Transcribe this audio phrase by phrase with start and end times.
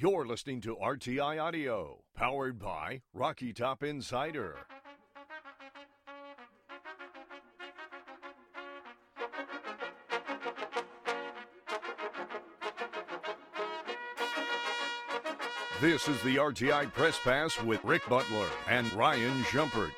[0.00, 4.54] You're listening to RTI Audio, powered by Rocky Top Insider.
[15.80, 19.90] This is the RTI Press Pass with Rick Butler and Ryan Shumpert.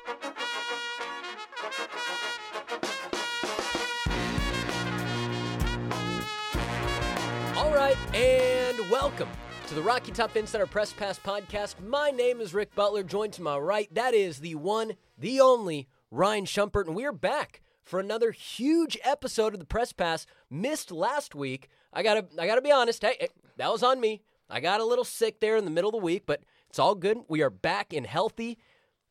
[9.71, 11.75] To the Rocky Top Insider Press Pass podcast.
[11.81, 13.03] My name is Rick Butler.
[13.03, 17.13] Joined to my right, that is the one, the only Ryan Shumpert, and we are
[17.13, 20.25] back for another huge episode of the Press Pass.
[20.49, 21.69] Missed last week.
[21.93, 23.01] I gotta, I gotta be honest.
[23.01, 24.23] Hey, that was on me.
[24.49, 26.93] I got a little sick there in the middle of the week, but it's all
[26.93, 27.19] good.
[27.29, 28.57] We are back and healthy.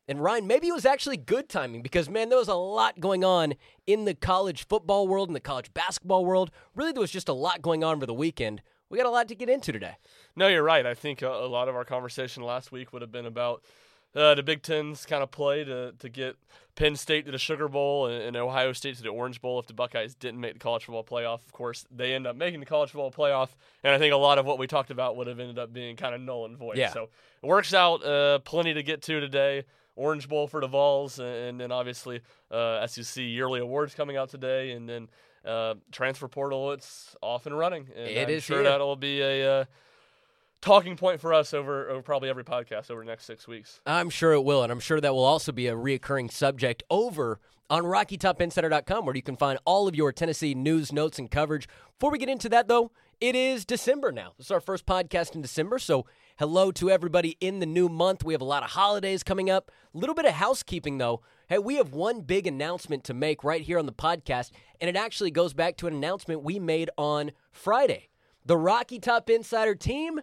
[0.08, 3.24] And Ryan, maybe it was actually good timing because, man, there was a lot going
[3.24, 3.54] on
[3.86, 6.50] in the college football world and the college basketball world.
[6.74, 8.60] Really, there was just a lot going on over the weekend.
[8.90, 9.96] We got a lot to get into today.
[10.36, 10.84] No, you're right.
[10.84, 13.62] I think a, a lot of our conversation last week would have been about
[14.14, 16.36] uh, the Big Ten's kind of play to, to get
[16.74, 19.68] Penn State to the Sugar Bowl and, and, Ohio State to the Orange Bowl if
[19.68, 21.46] the Buckeyes didn't make the college football playoff.
[21.46, 23.50] Of course, they end up making the college football playoff,
[23.84, 25.94] and I think a lot of what we talked about would have ended up being
[25.94, 26.76] kind of null and void.
[26.76, 26.92] Yeah.
[26.92, 27.10] So
[27.42, 28.04] it works out.
[28.04, 29.64] Uh, plenty to get to today.
[29.96, 34.70] Orange Bowl for the Vols, and then obviously uh, SEC yearly awards coming out today,
[34.72, 35.08] and then
[35.44, 36.72] uh, transfer portal.
[36.72, 37.86] It's off and running.
[37.96, 38.70] And It I'm is sure here.
[38.70, 39.64] that'll be a uh,
[40.60, 43.80] talking point for us over, over probably every podcast over the next six weeks.
[43.86, 47.40] I'm sure it will, and I'm sure that will also be a reoccurring subject over
[47.68, 51.68] on RockyTopInsider.com, where you can find all of your Tennessee news, notes, and coverage.
[51.98, 54.32] Before we get into that, though, it is December now.
[54.38, 56.04] This is our first podcast in December, so
[56.40, 58.24] hello to everybody in the new month.
[58.24, 59.70] We have a lot of holidays coming up.
[59.94, 61.20] A little bit of housekeeping, though.
[61.50, 64.96] Hey, we have one big announcement to make right here on the podcast, and it
[64.96, 68.08] actually goes back to an announcement we made on Friday.
[68.46, 70.18] The Rocky Top Insider team,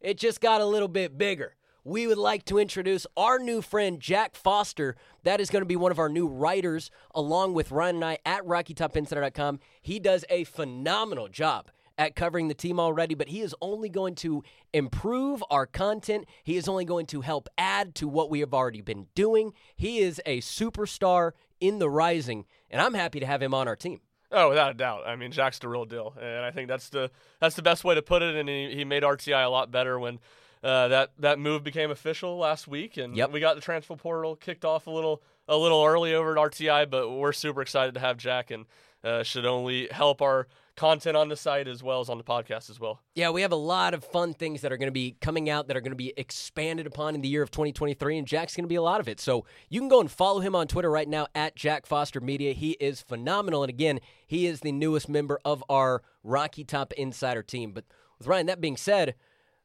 [0.00, 3.98] it just got a little bit bigger we would like to introduce our new friend
[3.98, 4.94] Jack Foster.
[5.24, 8.18] That is going to be one of our new writers, along with Ryan and I
[8.26, 9.60] at RockyTopInsider.com.
[9.80, 14.14] He does a phenomenal job at covering the team already, but he is only going
[14.14, 14.42] to
[14.72, 16.24] improve our content.
[16.44, 19.52] He is only going to help add to what we have already been doing.
[19.76, 23.76] He is a superstar in the rising, and I'm happy to have him on our
[23.76, 24.00] team.
[24.30, 25.02] Oh, without a doubt.
[25.06, 27.10] I mean, Jack's the real deal, and I think that's the
[27.40, 28.36] that's the best way to put it.
[28.36, 30.18] And he, he made RTI a lot better when
[30.62, 33.32] uh, that that move became official last week, and Yep.
[33.32, 36.90] we got the transfer portal kicked off a little a little early over at RTI.
[36.90, 38.66] But we're super excited to have Jack, and
[39.02, 40.46] uh, should only help our
[40.78, 43.00] content on the site as well as on the podcast as well.
[43.16, 45.66] Yeah, we have a lot of fun things that are going to be coming out
[45.66, 48.62] that are going to be expanded upon in the year of 2023, and Jack's going
[48.62, 49.18] to be a lot of it.
[49.18, 52.52] So you can go and follow him on Twitter right now at Jack Foster Media.
[52.52, 57.42] He is phenomenal, and again, he is the newest member of our Rocky Top Insider
[57.42, 57.72] team.
[57.72, 57.84] But
[58.18, 59.16] with Ryan, that being said,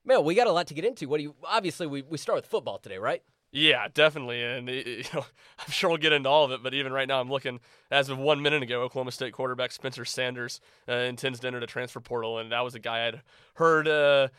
[0.03, 1.07] man, we got a lot to get into.
[1.07, 1.35] What do you?
[1.43, 3.21] Obviously, we we start with football today, right?
[3.55, 5.23] Yeah, definitely, and you know,
[5.59, 6.63] I'm sure we'll get into all of it.
[6.63, 7.59] But even right now, I'm looking
[7.91, 10.59] as of one minute ago, Oklahoma State quarterback Spencer Sanders
[10.89, 13.21] uh, intends to enter the transfer portal, and that was a guy I'd
[13.53, 14.29] heard uh,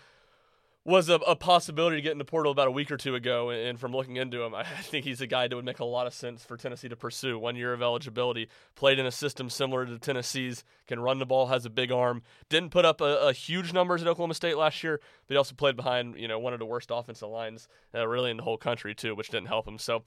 [0.85, 3.51] was a, a possibility to get in the portal about a week or two ago.
[3.51, 6.07] And from looking into him, I think he's a guy that would make a lot
[6.07, 7.39] of sense for Tennessee to pursue.
[7.39, 11.47] One year of eligibility, played in a system similar to Tennessee's, can run the ball,
[11.47, 12.23] has a big arm.
[12.49, 15.55] Didn't put up a, a huge numbers at Oklahoma State last year, but he also
[15.55, 18.59] played behind you know one of the worst offensive lines uh, really in the whole
[18.59, 19.79] country too, which didn't help him.
[19.79, 20.03] So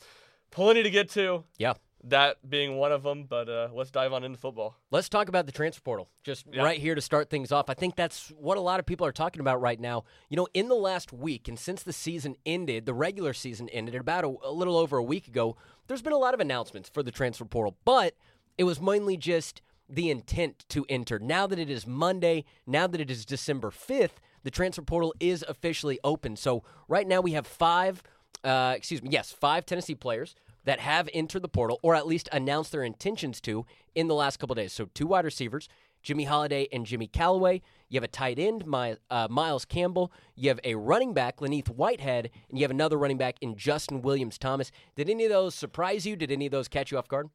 [0.51, 1.43] plenty to get to.
[1.57, 1.73] Yeah.
[2.03, 4.75] That being one of them, but uh, let's dive on into football.
[4.91, 6.09] Let's talk about the transfer portal.
[6.23, 6.63] Just Yeah.
[6.63, 7.69] right here to start things off.
[7.69, 10.03] I think that's what a lot of people are talking about right now.
[10.29, 13.95] You know, in the last week and since the season ended, the regular season ended
[13.95, 17.01] about a, a little over a week ago, there's been a lot of announcements for
[17.01, 18.15] the transfer portal, but
[18.57, 21.17] it was mainly just the intent to enter.
[21.17, 25.43] Now that it is Monday, now that it is December 5th, the transfer portal is
[25.47, 26.35] officially open.
[26.35, 28.03] So right now we have five,
[28.43, 30.35] uh, excuse me, yes, five Tennessee players
[30.67, 34.35] that have entered the portal or at least announced their intentions to in the last
[34.35, 34.73] couple days.
[34.73, 35.69] So two wide receivers,
[36.03, 37.61] Jimmy Holiday and Jimmy Callaway.
[37.87, 40.11] You have a tight end, My, uh, Miles Campbell.
[40.35, 44.01] You have a running back, Len'Neth Whitehead, and you have another running back in Justin
[44.01, 44.69] Williams Thomas.
[44.97, 46.17] Did any of those surprise you?
[46.17, 47.29] Did any of those catch you off guard?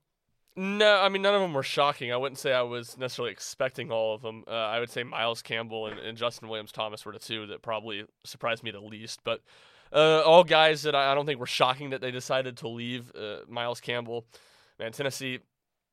[0.55, 2.13] No, I mean none of them were shocking.
[2.13, 4.45] I wouldn't say I was necessarily expecting all of them.
[4.47, 7.63] Uh, I would say Miles Campbell and, and Justin Williams Thomas were the two that
[7.63, 9.21] probably surprised me the least.
[9.25, 9.41] But
[9.93, 13.13] uh, all guys that I, I don't think were shocking that they decided to leave.
[13.15, 14.25] Uh, Miles Campbell,
[14.79, 15.41] man, Tennessee.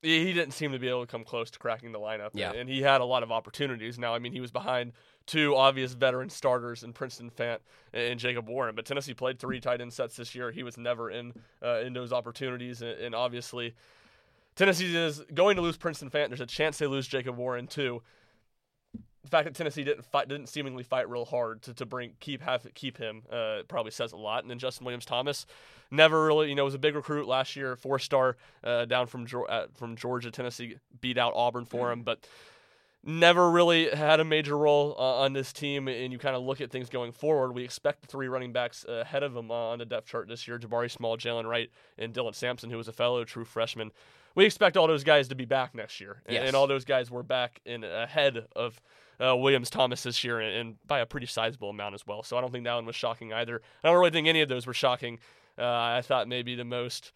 [0.02, 2.54] He he didn't seem to be able to come close to cracking the lineup, Yeah.
[2.54, 4.00] and he had a lot of opportunities.
[4.00, 4.94] Now, I mean, he was behind
[5.26, 7.58] two obvious veteran starters in Princeton Fant
[7.94, 10.52] and Jacob Warren, but Tennessee played three tight end sets this year.
[10.52, 13.76] He was never in uh, in those opportunities, and, and obviously,
[14.56, 16.30] Tennessee is going to lose Princeton Fant.
[16.30, 18.02] There's a chance they lose Jacob Warren too.
[19.24, 22.42] The fact that Tennessee didn't fight, didn't seemingly fight real hard to, to bring keep
[22.42, 24.44] have keep him uh, probably says a lot.
[24.44, 25.46] And then Justin Williams Thomas,
[25.92, 29.28] never really you know was a big recruit last year, four star uh, down from
[29.50, 30.32] uh, from Georgia.
[30.32, 32.26] Tennessee beat out Auburn for him, but
[33.04, 35.88] never really had a major role uh, on this team.
[35.88, 37.54] And you kind of look at things going forward.
[37.54, 40.58] We expect the three running backs ahead of him on the depth chart this year:
[40.58, 43.92] Jabari Small, Jaylen Wright, and Dylan Sampson, who was a fellow true freshman.
[44.36, 46.38] We expect all those guys to be back next year, yes.
[46.38, 48.80] and, and all those guys were back in ahead of
[49.24, 52.24] uh, Williams Thomas this year, and, and, by a pretty sizable amount as well.
[52.24, 53.62] So I don't think that one was shocking either.
[53.84, 55.20] I don't really think any of those were shocking.
[55.58, 57.12] Uh, I thought maybe the most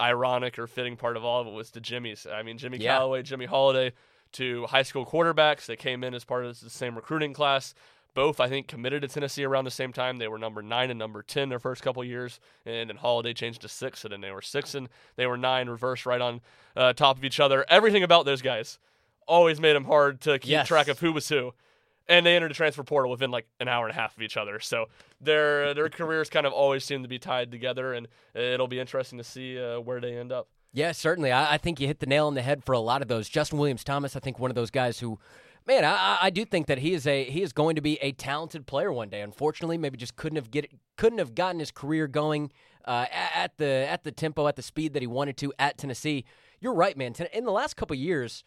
[0.00, 2.30] ironic or fitting part of all of it was the Jimmys.
[2.30, 2.96] I mean, Jimmy Yeah.
[2.96, 3.92] Callaway, Jimmy Holiday,
[4.30, 5.66] two high school quarterbacks.
[5.66, 7.74] They came in as part of the same recruiting class.
[8.14, 10.18] Both, I think, committed to Tennessee around the same time.
[10.18, 13.62] They were number nine and number ten their first couple years, and then Holiday changed
[13.62, 16.42] to six, and then they were six and they were nine, reversed right on
[16.76, 17.64] uh, top of each other.
[17.70, 18.78] Everything about those guys
[19.26, 20.68] always made them hard to keep Yes.
[20.68, 21.52] track of who was who.
[22.08, 24.36] And they entered the transfer portal within like an hour and a half of each
[24.36, 24.58] other.
[24.60, 24.86] So
[25.20, 29.18] their their careers kind of always seem to be tied together, and it'll be interesting
[29.18, 30.48] to see uh, where they end up.
[30.72, 31.30] Yeah, certainly.
[31.30, 33.28] I, I think you hit the nail on the head for a lot of those.
[33.28, 35.18] Justin Williams Thomas, I think one of those guys who,
[35.66, 38.12] man, I, I- do think that he is a he is going to be a
[38.12, 39.20] talented player one day.
[39.20, 42.50] Unfortunately, maybe just couldn't have get couldn't have gotten his career going
[42.84, 46.24] uh, at the at the tempo at the speed that he wanted to at Tennessee.
[46.58, 47.14] You're right, man.
[47.32, 48.42] In the last couple years,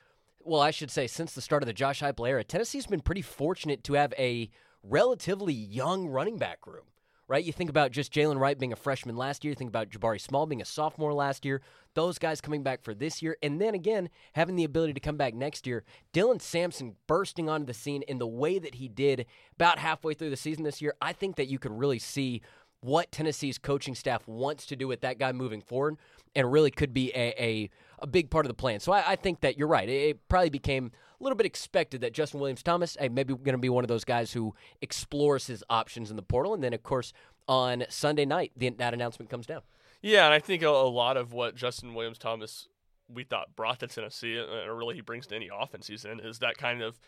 [0.46, 3.22] well, I should say since the start of the Josh Heupel era, Tennessee's been pretty
[3.22, 4.50] fortunate to have a
[4.84, 6.86] relatively young running back room
[7.28, 7.44] right?
[7.44, 9.52] You think about just Jaylen Wright being a freshman last year.
[9.52, 11.62] You think about Jabari Small being a sophomore last year.
[11.94, 15.18] Those guys coming back for this year, and then again having the ability to come
[15.18, 15.84] back next year.
[16.14, 20.30] Dylan Sampson bursting onto the scene in the way that he did about halfway through
[20.30, 20.94] the season this year.
[21.02, 22.42] I think that you could really see
[22.86, 25.98] what Tennessee's coaching staff wants to do with that guy moving forward,
[26.36, 28.80] and really could be a a, a big part of the plan.
[28.80, 29.90] So I, I think that you're right.
[29.90, 33.54] It, it probably became a little bit expected that Justin Williams Thomas, hey, maybe going
[33.54, 36.74] to be one of those guys who explores his options in the portal, and then
[36.74, 37.14] of course
[37.48, 39.62] on Sunday night the, that announcement comes down.
[40.02, 42.68] Yeah, and I think a, a lot of what Justin Williams Thomas
[43.08, 46.40] we thought brought to Tennessee, or really he brings to any offense he's in, is
[46.40, 47.00] that kind of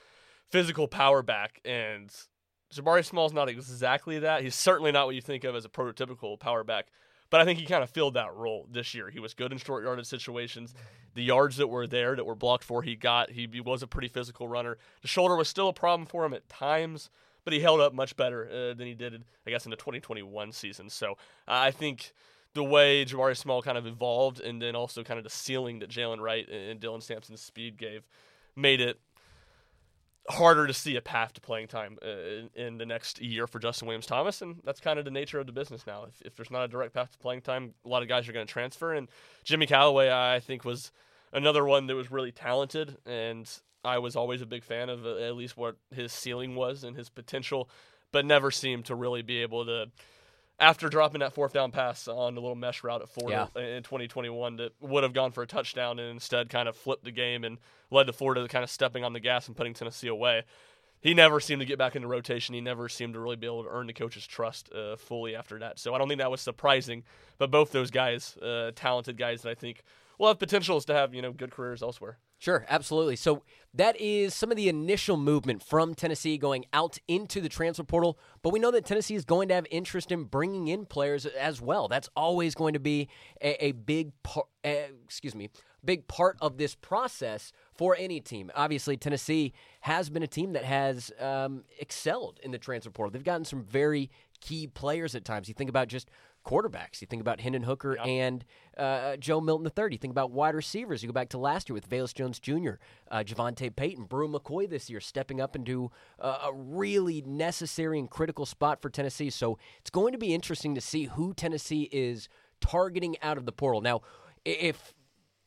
[0.50, 1.60] physical power back.
[1.66, 2.12] And
[2.74, 4.44] Jabari Small's not exactly that.
[4.44, 6.88] He's certainly not what you think of as a prototypical power back.
[7.30, 9.10] But I think he kind of filled that role this year.
[9.10, 10.74] He was good in short yardage situations.
[11.14, 13.32] The yards that were there, that were blocked for, he got.
[13.32, 14.78] He, he was a pretty physical runner.
[15.02, 17.10] The shoulder was still a problem for him at times,
[17.44, 20.52] but he held up much better uh, than he did, I guess, in the 2021
[20.54, 20.90] season.
[20.90, 21.16] So uh,
[21.48, 22.14] I think
[22.54, 25.90] the way Jabari Small kind of evolved, and then also kind of the ceiling that
[25.90, 28.08] Jaylen Wright and Dylan Sampson's speed gave,
[28.56, 29.00] made it
[30.30, 33.60] harder to see a path to playing time uh, in, in the next year for
[33.60, 36.06] Justin Williams Thomas, and that's kind of the nature of the business now.
[36.06, 38.34] If, if there's not a direct path to playing time, a lot of guys are
[38.34, 39.08] going to transfer, and
[39.44, 40.92] Jimmy Callaway, I think, was
[41.32, 43.50] another one that was really talented, and
[43.84, 46.96] I was always a big fan of uh, at least what his ceiling was and
[46.96, 47.70] his potential,
[48.12, 49.90] but never seemed to really be able to.
[50.60, 54.58] After dropping that fourth down pass on the little mesh route at Florida in 2021,
[54.58, 57.60] that would have gone for a touchdown and instead kind of flipped the game and
[57.92, 60.44] led to Florida to kind of stepping on the gas and putting Tennessee away.
[61.00, 62.56] He never seemed to get back into rotation.
[62.56, 65.60] He never seemed to really be able to earn the coach's trust uh, fully after
[65.60, 65.78] that.
[65.78, 67.04] So I don't think that was surprising.
[67.38, 69.84] But both those guys, uh, talented guys that I think
[70.18, 72.20] will have potentials to have you know good careers elsewhere.
[72.40, 73.16] Sure, absolutely.
[73.16, 73.42] So
[73.74, 78.20] that is some of the initial movement from Tennessee going out into the transfer portal.
[78.44, 81.60] But we know that Tennessee is going to have interest in bringing in players as
[81.62, 81.88] well.
[81.88, 83.10] That's always going to be
[83.42, 84.48] a, a big part.
[84.64, 85.50] Uh, excuse me,
[85.84, 88.52] big part of this process for any team.
[88.54, 93.12] Obviously, Tennessee has been a team that has um, excelled in the transfer portal.
[93.12, 95.48] They've gotten some very key players at times.
[95.48, 96.10] You think about just
[96.48, 97.02] quarterbacks.
[97.02, 98.46] You think about Hendon Hooker and
[98.78, 99.92] uh, Joe Milton III.
[99.92, 101.04] You think about wide receivers.
[101.04, 102.76] You go back to last year with Velus Jones Jr.,
[103.12, 108.10] uh, JaVonta Payton, Bru McCoy this year stepping up into uh, a really necessary and
[108.10, 109.30] critical spot for Tennessee.
[109.30, 112.30] So it's going to be interesting to see who Tennessee is
[112.62, 113.82] targeting out of the portal.
[113.82, 114.02] Now,
[114.46, 114.94] if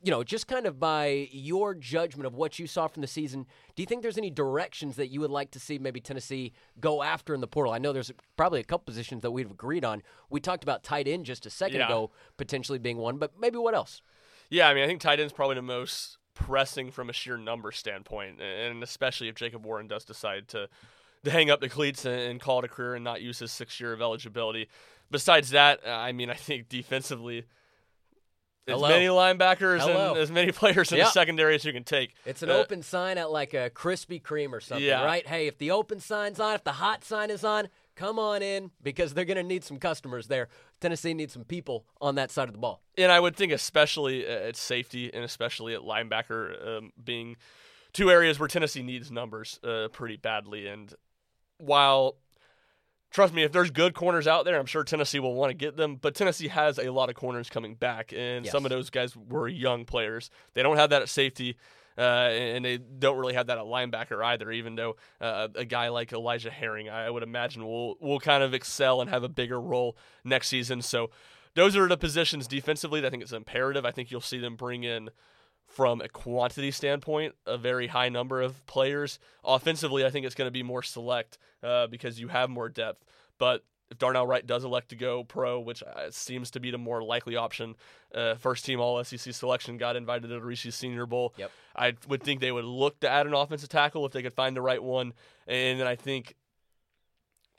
[0.03, 3.47] you know, just kind of by your judgment of what you saw from the season,
[3.75, 7.03] do you think there's any directions that you would like to see maybe Tennessee go
[7.03, 7.73] after in the portal?
[7.73, 10.03] I know there's probably a couple positions that we've agreed on.
[10.31, 11.87] We talked about tight end just a second Yeah.
[11.87, 14.01] ago, potentially being one, but maybe what else?
[14.49, 17.71] Yeah, I mean, I think tight end's probably the most pressing from a sheer number
[17.71, 20.69] standpoint, and especially if Jacob Warren does decide to
[21.23, 23.79] to hang up the cleats and, call it a career and not use his six
[23.79, 24.67] year of eligibility.
[25.11, 27.45] Besides that, uh, I mean, I think defensively,
[28.71, 28.89] as Hello.
[28.89, 30.11] many linebackers Hello.
[30.13, 31.05] and as many players in Yeah.
[31.05, 32.15] the secondary as you can take.
[32.25, 35.05] It's an Uh, open sign at like a Krispy Kreme or something, Yeah.
[35.05, 35.27] right?
[35.27, 38.71] Hey, if the open sign's on, if the hot sign is on, come on in
[38.83, 40.49] because they're going to need some customers there.
[40.81, 42.83] Tennessee needs some people on that side of the ball.
[42.97, 47.37] and I would think especially at safety and especially at linebacker um, being
[47.93, 50.67] two areas where Tennessee needs numbers uh, pretty badly.
[50.67, 50.95] And
[51.59, 52.17] while
[53.11, 55.77] trust me, if there's good corners out there, I'm sure Tennessee will want to get
[55.77, 55.97] them.
[55.97, 58.53] But Tennessee has a lot of corners coming back, and Yes.
[58.53, 60.31] some of those guys were young players.
[60.55, 61.57] They don't have that at safety.
[61.99, 64.51] Uh, and they don't really have that at linebacker either.
[64.53, 68.55] Even though uh, a guy like Elijah Herring, I would imagine, will will kind of
[68.55, 70.81] excel and have a bigger role next season.
[70.81, 71.11] So
[71.55, 73.85] those are the positions defensively that I think it's imperative.
[73.85, 75.11] I think you'll see them bring in
[75.71, 79.19] from a quantity standpoint a very high number of players.
[79.45, 83.05] Offensively, I think it's going to be more select uh, because you have more depth.
[83.39, 86.79] But if Darnell Wright does elect to go pro, which uh, seems to be the
[86.79, 87.77] more likely option,
[88.15, 91.35] uh, first team All SEC selection got invited to the Reese's Senior Bowl.
[91.37, 91.51] Yep.
[91.77, 94.57] I would think they would look to add an offensive tackle if they could find
[94.57, 95.13] the right one.
[95.47, 96.35] And then I think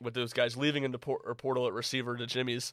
[0.02, 2.72] with those guys leaving into por- or portal at receiver to Jimmy's,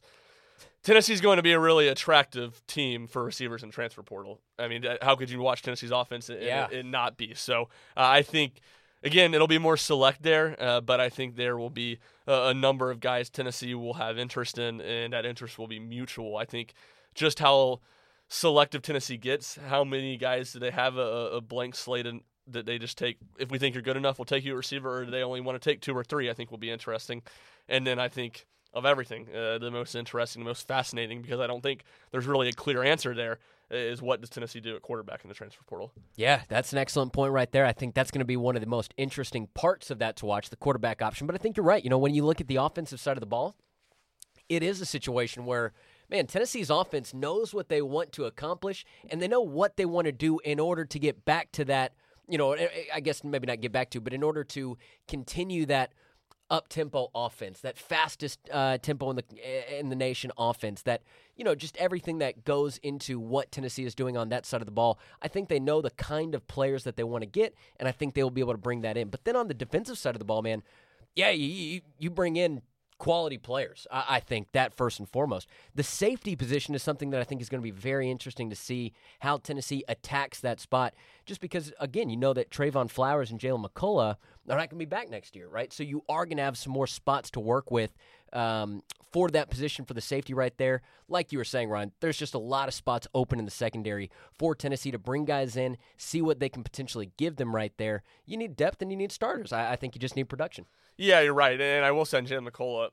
[0.82, 4.40] Tennessee's going to be a really attractive team for receivers in transfer portal.
[4.58, 6.68] I mean, how could you watch Tennessee's offense and, Yeah.
[6.72, 7.34] and, not be?
[7.34, 7.64] So
[7.96, 8.60] uh, I think,
[9.02, 12.54] again, it'll be more select there, uh, but I think there will be a, a
[12.54, 16.36] number of guys Tennessee will have interest in, and that interest will be mutual.
[16.36, 16.72] I think
[17.14, 17.80] just how
[18.28, 22.64] selective Tennessee gets, how many guys do they have a, a blank slate and that
[22.64, 23.18] they just take?
[23.38, 25.40] If we think you're good enough, we'll take you a receiver, or do they only
[25.40, 26.30] want to take two or three?
[26.30, 27.22] I think will be interesting.
[27.68, 31.46] And then I think of everything, uh, the most interesting, the most fascinating, because I
[31.46, 33.38] don't think there's really a clear answer there.
[33.72, 35.92] Is what does Tennessee do at quarterback in the transfer portal?
[36.16, 37.64] Yeah, that's an excellent point right there.
[37.64, 40.26] I think that's going to be one of the most interesting parts of that to
[40.26, 41.28] watch, the quarterback option.
[41.28, 41.82] But I think you're right.
[41.82, 43.54] You know, when you look at the offensive side of the ball,
[44.48, 45.72] it is a situation where,
[46.08, 50.06] man, Tennessee's offense knows what they want to accomplish and they know what they want
[50.06, 51.92] to do in order to get back to that,
[52.28, 52.56] you know,
[52.92, 55.92] I guess maybe not get back to, but in order to continue that
[56.50, 61.02] up tempo offense, that fastest uh, tempo in the in the nation offense, that
[61.36, 64.66] you know just everything that goes into what Tennessee is doing on that side of
[64.66, 64.98] the ball.
[65.22, 67.92] I think they know the kind of players that they want to get, and I
[67.92, 69.08] think they will be able to bring that in.
[69.08, 70.62] But then on the defensive side of the ball, man,
[71.14, 72.62] yeah, you, you bring in
[73.00, 73.86] quality players.
[73.90, 75.48] I, I think that first and foremost.
[75.74, 78.56] The safety position is something that I think is going to be very interesting to
[78.56, 80.94] see how Tennessee attacks that spot.
[81.26, 84.16] Just because, again, you know that Trevon Flowers and Jaylen McCollough
[84.48, 85.72] are not going to be back next year, right?
[85.72, 87.96] So you are going to have some more spots to work with
[88.32, 90.82] um, for that position for the safety right there.
[91.08, 94.10] Like you were saying, Ryan, there's just a lot of spots open in the secondary
[94.38, 98.02] for Tennessee to bring guys in, see what they can potentially give them right there.
[98.26, 99.52] You need depth and you need starters.
[99.52, 100.66] I, I think you just need production.
[101.00, 102.90] Yeah, you're right, and I will send Jim McCollough.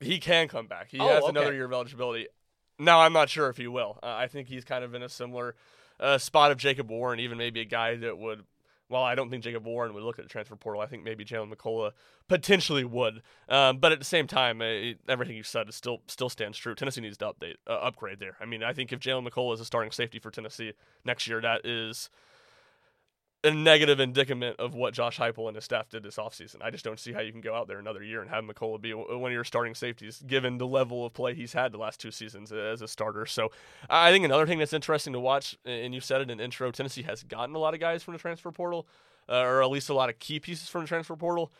[0.00, 0.88] He can come back.
[0.90, 1.30] He Oh, has okay.
[1.30, 2.26] another year of eligibility.
[2.80, 3.98] Now I'm not sure if he will.
[4.02, 5.54] Uh, I think he's kind of in a similar
[6.00, 8.44] uh, spot of Jacob Warren, even maybe a guy that would.
[8.88, 10.80] Well, I don't think Jacob Warren would look at the transfer portal.
[10.80, 11.92] I think maybe Jaylen McCollough
[12.26, 13.22] potentially would.
[13.48, 16.74] Um, but at the same time, uh, everything you said is still still stands true.
[16.74, 18.36] Tennessee needs to update, uh, upgrade there.
[18.40, 20.72] I mean, I think if Jaylen McCollough is a starting safety for Tennessee
[21.04, 22.08] next year, that is
[23.44, 26.56] a negative indicament of what Josh Heupel and his staff did this offseason.
[26.60, 28.80] I just don't see how you can go out there another year and have McCollough
[28.80, 32.00] be one of your starting safeties, given the level of play he's had the last
[32.00, 33.26] two seasons as a starter.
[33.26, 33.52] So
[33.88, 37.02] I think another thing that's interesting to watch, and you said it in intro, Tennessee
[37.02, 38.88] has gotten a lot of guys from the transfer portal,
[39.28, 41.52] uh, or at least a lot of key pieces from the transfer portal,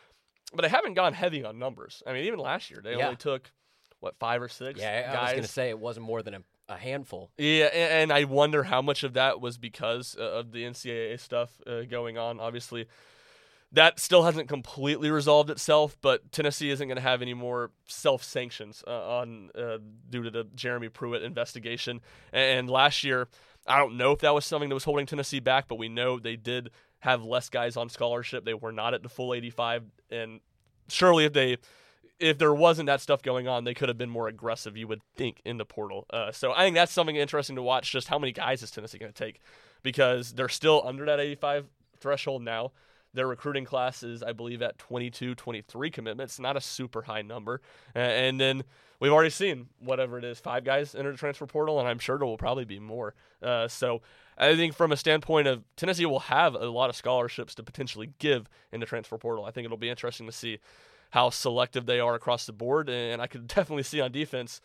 [0.53, 2.03] but they haven't gone heavy on numbers.
[2.07, 3.05] I mean, even last year, they Yeah.
[3.05, 3.53] only took,
[4.01, 5.23] what, five or six Yeah, I guys?
[5.23, 7.31] was going to say it wasn't more than a, a handful.
[7.39, 11.51] Yeah, and, I wonder how much of that was because uh, of the NCAA stuff
[11.67, 12.41] uh, going on.
[12.41, 12.87] Obviously,
[13.73, 18.23] that still hasn't completely resolved itself, but Tennessee isn't going to have any more self
[18.23, 19.79] sanctions uh, on uh,
[20.11, 22.01] due to the Jeremy Pruitt investigation.
[22.33, 23.29] And last year,
[23.67, 26.19] I don't know if that was something that was holding Tennessee back, but we know
[26.19, 26.71] they did
[27.01, 28.45] have less guys on scholarship.
[28.45, 30.41] They were not at the full 85, and
[30.89, 31.59] surely if they
[32.21, 35.03] if there wasn't that stuff going on, they could have been more aggressive, you would
[35.17, 36.07] think, in the portal.
[36.11, 37.91] Uh, so I think that's something interesting to watch.
[37.91, 39.41] Just how many guys is Tennessee going to take?
[39.83, 41.67] Because they're still under that 85
[42.01, 42.73] threshold now.
[43.15, 47.61] Their recruiting class is, I believe, at 22, 23 commitments, not a super high number.
[47.95, 48.65] And then
[49.01, 52.19] we've already seen whatever it is, five guys enter the transfer portal, and I'm sure
[52.19, 53.15] there will probably be more.
[53.43, 54.03] Uh, so
[54.37, 58.11] I think from a standpoint of Tennessee will have a lot of scholarships to potentially
[58.19, 59.45] give in the transfer portal.
[59.45, 60.59] I think it'll be interesting to see
[61.11, 64.61] how selective they are across the board, and I could definitely see on defense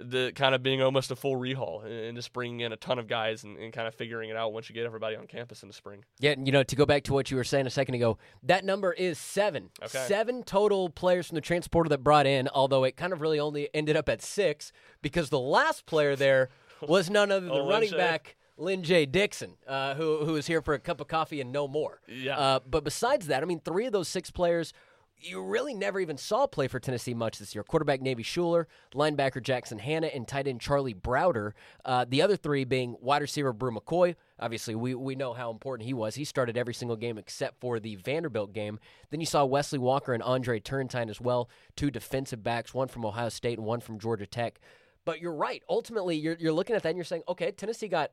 [0.00, 3.08] the kind of being almost a full rehaul and just bringing in a ton of
[3.08, 5.68] guys and, and kind of figuring it out once you get everybody on campus in
[5.68, 6.04] the spring.
[6.20, 8.16] Yeah, and, you know, to go back to what you were saying a second ago,
[8.44, 9.70] that number is seven.
[9.82, 10.04] Okay.
[10.06, 13.40] Seven total players from the transfer portal that brought in, although it kind of really
[13.40, 14.70] only ended up at six
[15.02, 16.48] because the last player there
[16.86, 20.74] was none other than Oh, running back Lyn-J Dixon, uh, who who was here for
[20.74, 22.00] a cup of coffee and no more.
[22.06, 22.38] Yeah.
[22.38, 24.72] Uh, but besides that, I mean, three of those six players
[25.20, 27.64] you really never even saw play for Tennessee much this year.
[27.64, 31.52] Quarterback Navy Shuler, linebacker Jackson Hanna, and tight end Charlie Browder.
[31.84, 34.14] Uh, the other three being wide receiver Bru McCoy.
[34.38, 36.14] Obviously, we, we know how important he was.
[36.14, 38.78] He started every single game except for the Vanderbilt game.
[39.10, 43.04] Then you saw Wesley Walker and Andre Turrentine as well, two defensive backs, one from
[43.04, 44.60] Ohio State and one from Georgia Tech.
[45.04, 45.62] But you're right.
[45.68, 48.12] Ultimately, you're, you're looking at that and you're saying, okay, Tennessee got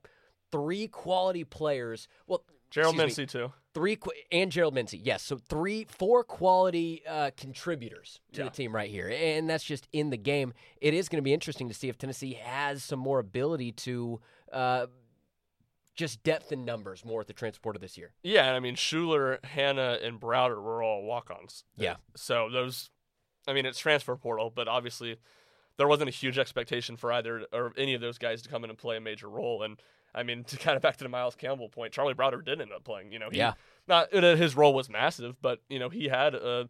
[0.51, 2.07] three quality players.
[2.27, 3.53] Well, Gerald excuse me, too.
[3.73, 3.97] Three
[4.31, 5.21] and Gerald Mincey, yes.
[5.23, 8.45] So three, four quality uh, contributors to Yeah.
[8.45, 10.53] the team right here, and that's just in the game.
[10.81, 14.21] It is going to be interesting to see if Tennessee has some more ability to
[14.53, 14.87] uh,
[15.95, 18.13] just depth in numbers more at the transfer portal this year.
[18.23, 21.63] Yeah, and I mean Shuler, Hannah, and Browder were all walk-ons.
[21.77, 21.95] Yeah.
[22.15, 22.89] So those,
[23.47, 25.17] I mean, it's transfer portal, but obviously
[25.77, 28.69] there wasn't a huge expectation for either or any of those guys to come in
[28.69, 29.63] and play a major role.
[29.63, 29.79] And
[30.15, 32.71] I mean, to kind of back to the Miles Campbell point, Charlie Browder did end
[32.71, 33.11] up playing.
[33.11, 33.53] You know, he, Yeah.
[33.87, 36.69] not uh, his role was massive, but you know he had a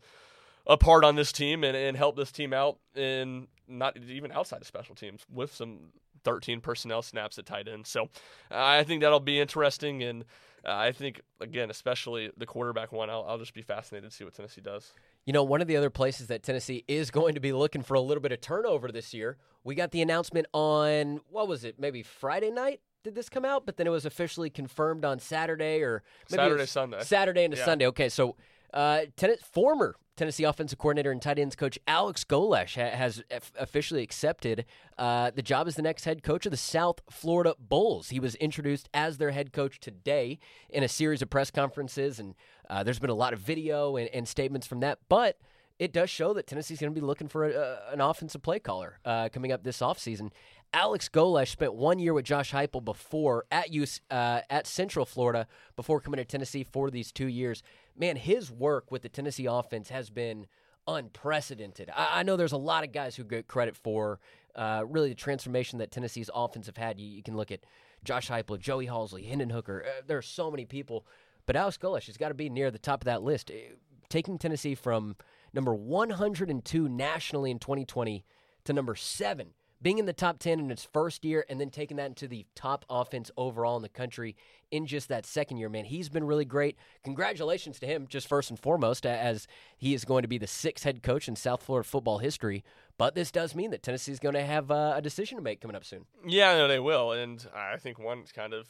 [0.67, 4.61] a part on this team and, and helped this team out in not even outside
[4.61, 5.91] of special teams with some
[6.23, 7.85] 13 personnel snaps at tight end.
[7.85, 8.05] So
[8.51, 10.23] uh, I think that'll be interesting, and
[10.65, 14.23] uh, I think again, especially the quarterback one, I'll, I'll just be fascinated to see
[14.23, 14.91] what Tennessee does.
[15.25, 17.93] You know, one of the other places that Tennessee is going to be looking for
[17.93, 21.79] a little bit of turnover this year, we got the announcement on, what was it,
[21.79, 22.81] maybe Friday night?
[23.05, 23.67] Did this come out?
[23.67, 27.03] But then it was officially confirmed on Saturday or Saturday, Sunday.
[27.03, 27.65] Saturday into Yeah.
[27.65, 27.85] Sunday.
[27.87, 28.35] Okay, so
[28.73, 33.51] uh, ten- former Tennessee offensive coordinator and tight ends coach Alex Golesh ha- has f-
[33.59, 34.65] officially accepted
[34.97, 38.09] uh, the job as the next head coach of the South Florida Bulls.
[38.09, 42.33] He was introduced as their head coach today in a series of press conferences, and
[42.71, 44.97] uh, there's been a lot of video and, and statements from that.
[45.09, 45.37] But
[45.77, 48.59] it does show that Tennessee's going to be looking for a, a, an offensive play
[48.59, 50.31] caller uh, coming up this offseason.
[50.73, 55.47] Alex Golesh spent one year with Josh Heupel before at US, uh, at Central Florida
[55.75, 57.63] before coming to Tennessee for these two years.
[57.97, 60.47] Man, his work with the Tennessee offense has been
[60.87, 61.89] unprecedented.
[61.95, 64.19] I, I know there's a lot of guys who get credit for
[64.55, 66.99] uh, really the transformation that Tennessee's offense have had.
[66.99, 67.61] You, you can look at
[68.03, 69.85] Josh Heupel, Joey Halzle, Hendon Hooker.
[69.85, 71.05] Uh, there are so many people,
[71.45, 73.75] but Alex Golesh has got to be near the top of that list, Uh,
[74.09, 75.15] taking Tennessee from
[75.53, 78.23] number 102 nationally in 2020
[78.65, 81.97] to number seven, being in the top 10 in its first year, and then taking
[81.97, 84.35] that into the top offense overall in the country
[84.71, 85.69] in just that second year.
[85.69, 86.77] Man, he's been really great.
[87.03, 90.83] Congratulations to him, just first and foremost, as he is going to be the sixth
[90.83, 92.63] head coach in South Florida football history.
[92.97, 95.61] But this does mean that Tennessee is going to have uh, a decision to make
[95.61, 96.05] coming up soon.
[96.25, 98.67] Yeah, no, they will, and I think one's kind of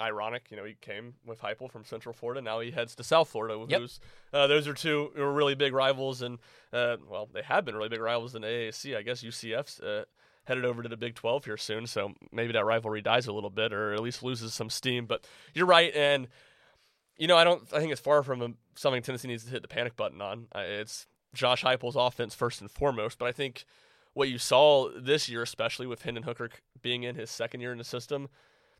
[0.00, 0.50] ironic.
[0.50, 2.42] You know, he came with Heupel from Central Florida.
[2.42, 3.64] Now he heads to South Florida.
[3.68, 3.80] Yep.
[3.80, 4.00] Who's
[4.32, 6.38] uh, those are two who are really big rivals, and
[6.72, 8.96] uh, well, they have been really big rivals in AAC.
[8.96, 10.04] I guess UCF's uh,
[10.44, 13.50] headed over to the Big 12 here soon, so maybe that rivalry dies a little
[13.50, 15.06] bit, or at least loses some steam.
[15.06, 15.24] But
[15.54, 16.28] you're right, and
[17.16, 17.62] you know, I don't.
[17.72, 20.46] I think it's far from something Tennessee needs to hit the panic button on.
[20.54, 23.64] It's Josh Heupel's offense first and foremost, but I think
[24.14, 26.50] what you saw this year, especially with Hendon Hooker
[26.82, 28.28] being in his second year in the system,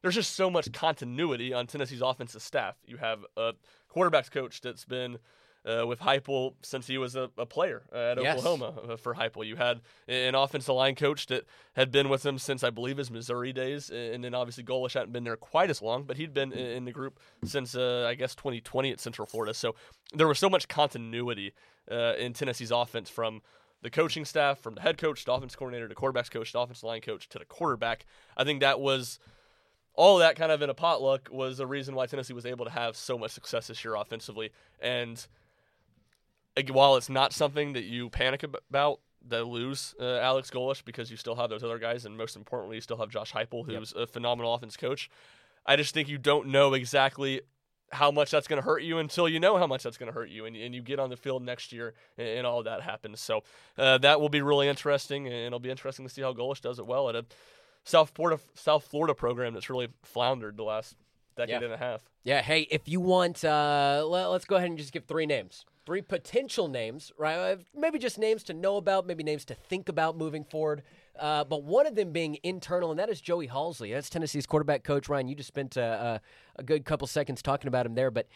[0.02, 2.76] there's just so much continuity on Tennessee's offensive staff.
[2.84, 3.52] You have a
[3.94, 5.18] quarterbacks coach that's been
[5.64, 8.38] uh, with Heupel since he was a, a player at Yes.
[8.38, 9.46] Oklahoma uh, for Heupel.
[9.46, 11.44] You had an offensive line coach that
[11.74, 15.12] had been with him since I believe his Missouri days, and then obviously Golesh hadn't
[15.12, 18.34] been there quite as long, but he'd been in the group since uh, I guess
[18.34, 19.54] 2020 at Central Florida.
[19.54, 19.74] So
[20.14, 21.52] there was so much continuity
[21.90, 23.40] uh, in Tennessee's offense from
[23.82, 26.84] the coaching staff, from the head coach, to offense coordinator, to quarterbacks coach, to offensive
[26.84, 28.04] line coach, to the quarterback.
[28.36, 29.18] I think that was
[29.94, 32.70] all that kind of in a potluck was a reason why Tennessee was able to
[32.70, 34.50] have so much success this year offensively.
[34.80, 35.24] And
[36.70, 41.16] while it's not something that you panic about, that lose uh, Alex Golesh because you
[41.16, 44.06] still have those other guys, and most importantly, you still have Josh Heupel, who's a
[44.06, 45.08] phenomenal offense coach.
[45.64, 47.42] I just think you don't know exactly
[47.92, 50.12] how much that's going to hurt you until you know how much that's going to
[50.12, 52.80] hurt you, and, and you get on the field next year, and, and all that
[52.82, 53.20] happens.
[53.20, 53.44] So
[53.78, 56.78] uh, that will be really interesting, and it'll be interesting to see how Golesh does
[56.78, 57.24] it well at a
[57.84, 60.96] South Florida South Florida program that's really floundered the last
[61.36, 61.64] decade Yeah.
[61.64, 62.02] and a half.
[62.22, 65.64] Yeah, hey, if you want, uh, let, us go ahead and just give three names.
[65.84, 67.36] Three potential names, right?
[67.36, 70.82] Uh, Maybe just names to know about, maybe names to think about moving forward.
[71.18, 73.92] Uh, but one of them being internal, and that is Joey Halzle.
[73.92, 75.08] That's Tennessee's quarterback coach.
[75.08, 76.20] Ryan, you just spent uh,
[76.56, 78.10] a, a good couple seconds talking about him there.
[78.10, 78.28] But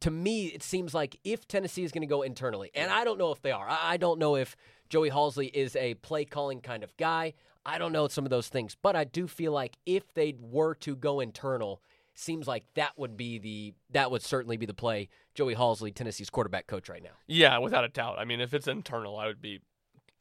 [0.00, 3.18] to me, it seems like if Tennessee is going to go internally, and I don't
[3.18, 4.54] know if they are, I, I don't know if
[4.88, 7.34] Joey Halzle is a play calling kind of guy.
[7.64, 10.74] I don't know some of those things, but I do feel like if they were
[10.76, 11.80] to go internal,
[12.14, 15.08] seems like that would be the that would certainly be the play.
[15.34, 17.10] Joey Halzle, Tennessee's quarterback coach right now.
[17.26, 18.18] Yeah, without a doubt.
[18.18, 19.60] I mean, if it's internal, I would be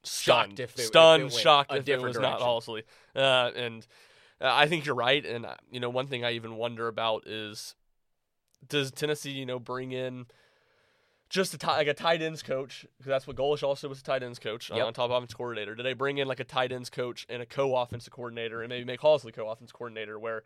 [0.04, 2.48] Shocked stunned, if it- if it stunned, shocked if it was not direction.
[2.48, 2.84] Halzle.
[3.16, 3.88] Uh, and
[4.42, 5.24] uh, I think you're right.
[5.26, 7.76] And uh, you know, one thing I even wonder about is,
[8.68, 10.26] does Tennessee, you know, bring in
[11.30, 14.04] just a ti- like a tight ends coach because that's what Golesh also was a
[14.04, 14.86] tight ends coach Yep.
[14.86, 15.76] on top of offense coordinator.
[15.76, 18.84] Did they bring in like a tight ends coach and a co-offensive coordinator and maybe
[18.86, 20.18] make Halzle co-offense coordinator?
[20.20, 20.44] Where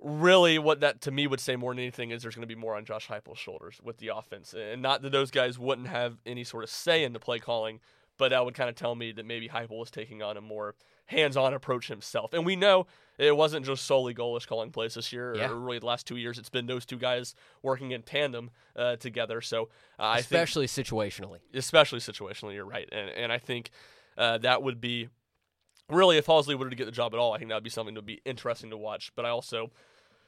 [0.00, 2.60] really what that to me would say more than anything is there's going to be
[2.60, 6.16] more on Josh Heupel's shoulders with the offense, and not that those guys wouldn't have
[6.26, 7.80] any sort of say in the play calling,
[8.18, 10.74] but that would kind of tell me that maybe Heupel was taking on a more
[11.06, 12.32] hands-on approach himself.
[12.32, 15.50] And we know it wasn't just solely Golesh calling plays this year, Yeah.
[15.50, 16.36] or really the last two years.
[16.38, 19.40] It's been those two guys working in tandem uh, together.
[19.40, 19.64] So
[19.98, 21.38] uh, I think especially situationally.
[21.54, 22.54] especially situationally.
[22.54, 23.70] You're right, and and I think
[24.18, 25.08] uh, that would be
[25.90, 27.32] really if Halzle were to get the job at all.
[27.32, 29.12] I think that would be something that would be interesting to watch.
[29.14, 29.70] But I also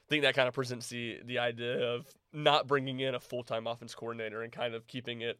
[0.09, 3.67] think that kind of presents the the idea of not bringing in a full time
[3.67, 5.39] offense coordinator and kind of keeping it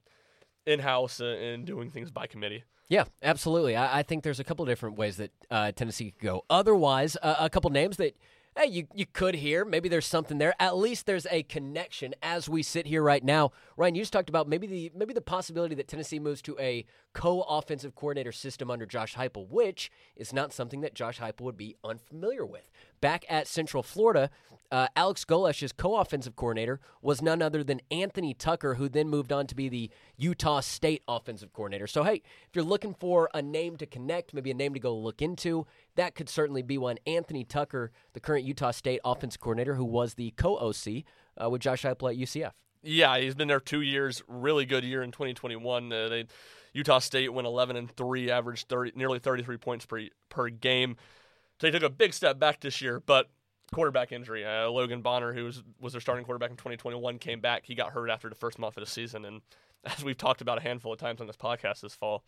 [0.67, 2.65] in house and doing things by committee.
[2.89, 3.77] Yeah, absolutely.
[3.77, 6.45] I, I think there's a couple different ways that uh, Tennessee could go.
[6.49, 8.17] Otherwise, uh, a couple names that
[8.59, 9.65] hey, you, you could hear.
[9.65, 10.55] Maybe there's something there.
[10.59, 13.53] At least there's a connection as we sit here right now.
[13.77, 16.85] Ryan, you just talked about maybe the maybe the possibility that Tennessee moves to a
[17.13, 21.77] co-offensive coordinator system under Josh Heupel, which is not something that Josh Heupel would be
[21.85, 22.69] unfamiliar with.
[23.01, 24.31] Back at Central Florida,
[24.71, 29.47] uh, Alex Golesh's co-offensive coordinator was none other than Anthony Tucker, who then moved on
[29.47, 31.87] to be the Utah State offensive coordinator.
[31.87, 34.97] So, hey, if you're looking for a name to connect, maybe a name to go
[34.97, 36.99] look into, that could certainly be one.
[37.07, 41.05] Anthony Tucker, the current Utah State offensive coordinator, who was the co-OC
[41.43, 42.53] uh, with Josh Heupel at UCF.
[42.83, 44.23] Yeah, he's been there two years.
[44.29, 45.93] Really good year in 2021.
[45.93, 46.27] Uh, they
[46.73, 50.97] Utah State went 11 and three, averaged 30, nearly 33 points per per game.
[51.61, 53.31] So they took a big step back this year, but
[53.73, 54.45] quarterback injury.
[54.45, 57.65] Uh, Logan Bonner, who was, was their starting quarterback in 2021, came back.
[57.67, 59.41] He got hurt after the first month of the season, and
[59.85, 62.25] as we've talked about a handful of times on this podcast this fall,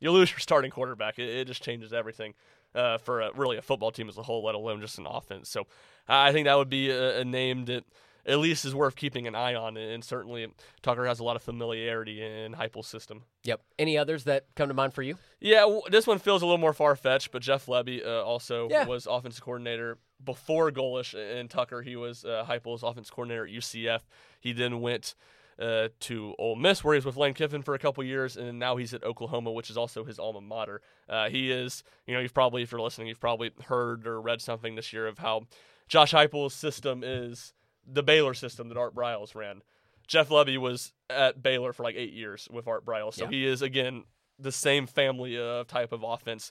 [0.00, 1.18] you lose your starting quarterback.
[1.18, 2.34] It, it just changes everything
[2.74, 5.48] uh, for a, really a football team as a whole, let alone just an offense.
[5.48, 5.66] So
[6.08, 7.84] I think that would be a, a name that
[8.26, 9.76] at least is worth keeping an eye on.
[9.76, 10.46] And certainly
[10.82, 13.22] Tucker has a lot of familiarity in Heupel's system.
[13.44, 13.60] Yep.
[13.78, 15.16] Any others that come to mind for you?
[15.40, 18.86] Yeah, this one feels a little more far fetched, but Jeff Lebby uh, also Yeah.
[18.86, 21.82] was offensive coordinator before Golesh and Tucker.
[21.82, 24.00] He was uh, Heupel's offensive coordinator at UCF.
[24.40, 25.14] He then went
[25.58, 28.58] uh, to Ole Miss, where he was with Lane Kiffin for a couple years, and
[28.58, 30.80] now he's at Oklahoma, which is also his alma mater.
[31.08, 34.40] Uh, he is, you know, you've probably, if you're listening, you've probably heard or read
[34.40, 35.42] something this year of how
[35.88, 37.52] Josh Heupel's system is
[37.86, 39.62] the Baylor system that Art Briles ran.
[40.06, 43.30] Jeff Lebby was at Baylor for like eight years with Art Briles, so Yeah.
[43.30, 44.04] he is again
[44.38, 46.50] the same family of type of offense.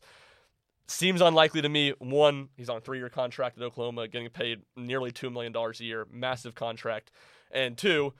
[0.87, 1.91] Seems unlikely to me.
[1.99, 5.85] One, he's on a three-year contract at Oklahoma, getting paid nearly two million dollars a
[5.85, 7.11] year, massive contract.
[7.51, 8.13] And two,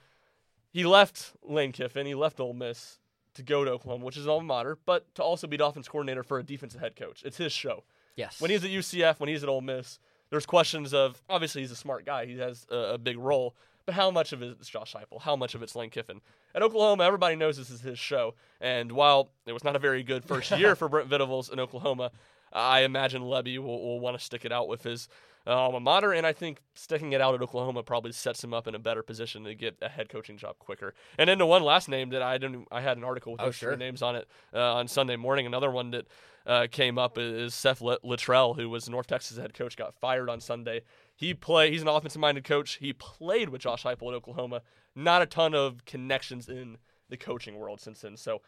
[0.70, 2.98] he left Lane Kiffin, he left Ole Miss
[3.34, 5.88] to go to Oklahoma, which is an alma mater, but to also be the offense
[5.88, 7.22] coordinator for a defensive head coach.
[7.24, 7.84] It's his show.
[8.16, 8.40] Yes.
[8.40, 9.98] When he's at UCF, when he's at Ole Miss,
[10.32, 13.54] there's questions of obviously he's a smart guy, he has a, a big role,
[13.86, 15.20] but how much of it is Josh Heupel?
[15.20, 16.20] How much of it's Lane Kiffin?
[16.54, 20.02] At Oklahoma, everybody knows this is his show, and while it was not a very
[20.02, 22.10] good first year for Brent Venables in Oklahoma,
[22.52, 25.06] I imagine Lebby will, will want to stick it out with his
[25.46, 28.66] uh, alma mater, and I think sticking it out at Oklahoma probably sets him up
[28.66, 30.94] in a better position to get a head coaching job quicker.
[31.18, 33.46] And then the one last name that I didn't, I had an article with Oh,
[33.46, 33.76] those sure.
[33.76, 35.44] names on it uh, on Sunday morning.
[35.46, 36.06] Another one that
[36.46, 40.28] uh, came up is Seth Lit- Littrell, who was North Texas head coach, got fired
[40.28, 40.82] on Sunday.
[41.14, 42.78] He play, he's an offensive-minded coach.
[42.80, 44.62] He played with Josh Heupel at Oklahoma.
[44.94, 46.78] Not a ton of connections in
[47.08, 48.16] the coaching world since then.
[48.16, 48.42] So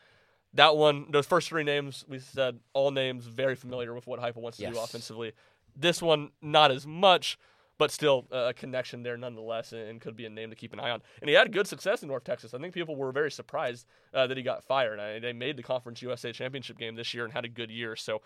[0.55, 4.43] that one, those first three names, we said all names very familiar with what Heupel
[4.43, 5.33] wants to do offensively.
[5.77, 7.39] This one, not as much,
[7.79, 10.81] but still a connection there nonetheless, and, and could be a name to keep an
[10.81, 11.03] eye on.
[11.21, 12.55] And he had good success in North Texas.
[12.55, 15.01] I think people were very surprised uh, that he got fired.
[15.01, 17.97] I, they made the Conference USA Championship game this year and had a good year.
[17.97, 18.23] So,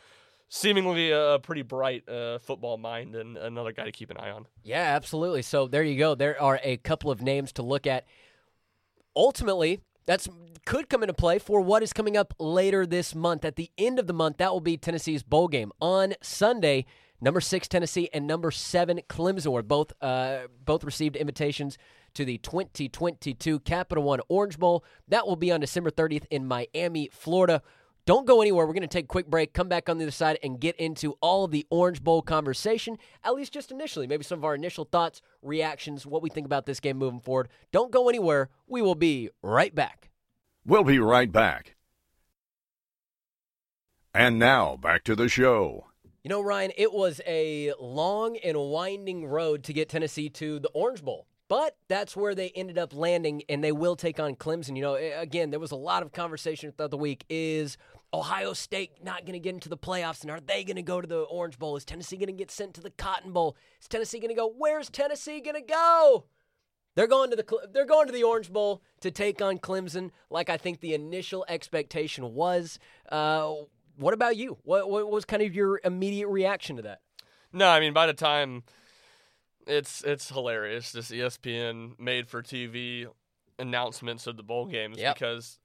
[0.49, 4.47] seemingly a pretty bright uh, football mind and another guy to keep an eye on.
[4.63, 5.43] Yeah, absolutely.
[5.43, 6.15] So there you go.
[6.15, 8.07] There are a couple of names to look at.
[9.15, 10.29] Ultimately, that's
[10.65, 13.45] could come into play for what is coming up later this month.
[13.45, 16.85] At the end of the month, that will be Tennessee's bowl game on Sunday.
[17.21, 21.77] Number six Tennessee and number seven Clemson were both uh, both received invitations
[22.15, 24.85] to the 2022 Capital One Orange Bowl.
[25.09, 27.63] That will be on December 30th in Miami, Florida.
[28.07, 28.67] Don't go anywhere.
[28.67, 30.77] We're going to take a quick break, come back on the other side, and get
[30.77, 34.07] into all of the Orange Bowl conversation, at least just initially.
[34.07, 37.49] Maybe some of our initial thoughts, reactions, what we think about this game moving forward.
[37.71, 38.49] Don't go anywhere.
[38.67, 40.09] We will be right back.
[40.65, 41.77] We'll be right back.
[44.15, 45.89] And now, back to the show.
[46.23, 50.69] You know, Ryan, it was a long and winding road to get Tennessee to the
[50.71, 51.27] Orange Bowl.
[51.49, 54.77] But that's where they ended up landing, and they will take on Clemson.
[54.77, 57.25] You know, again, there was a lot of conversation throughout the week.
[57.31, 57.79] Is
[58.13, 61.01] Ohio State not going to get into the playoffs, and are they going to go
[61.01, 61.77] to the Orange Bowl?
[61.77, 63.57] Is Tennessee going to get sent to the Cotton Bowl?
[63.81, 64.53] Is Tennessee going to go?
[64.57, 66.25] Where's Tennessee going to go?
[66.95, 70.51] They're going to the they're going to the Orange Bowl to take on Clemson, like
[70.51, 72.79] I think the initial expectation was.
[73.09, 73.55] Uh,
[73.99, 74.59] what about you?
[74.63, 77.01] What, what was kind of your immediate reaction to that?
[77.53, 78.63] No, I mean by the time
[79.67, 80.93] it's it's hilarious.
[80.93, 83.07] This ESPN made for TV
[83.59, 85.15] announcements of the bowl games Yep.
[85.17, 85.59] because,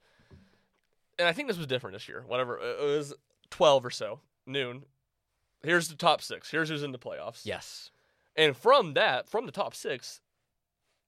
[1.19, 2.23] and I think this was different this year.
[2.27, 3.13] Whatever it was,
[3.49, 4.83] twelve or so noon.
[5.63, 6.51] Here's the top six.
[6.51, 7.45] Here's who's in the playoffs.
[7.45, 7.91] Yes.
[8.35, 10.19] And from that, from the top six,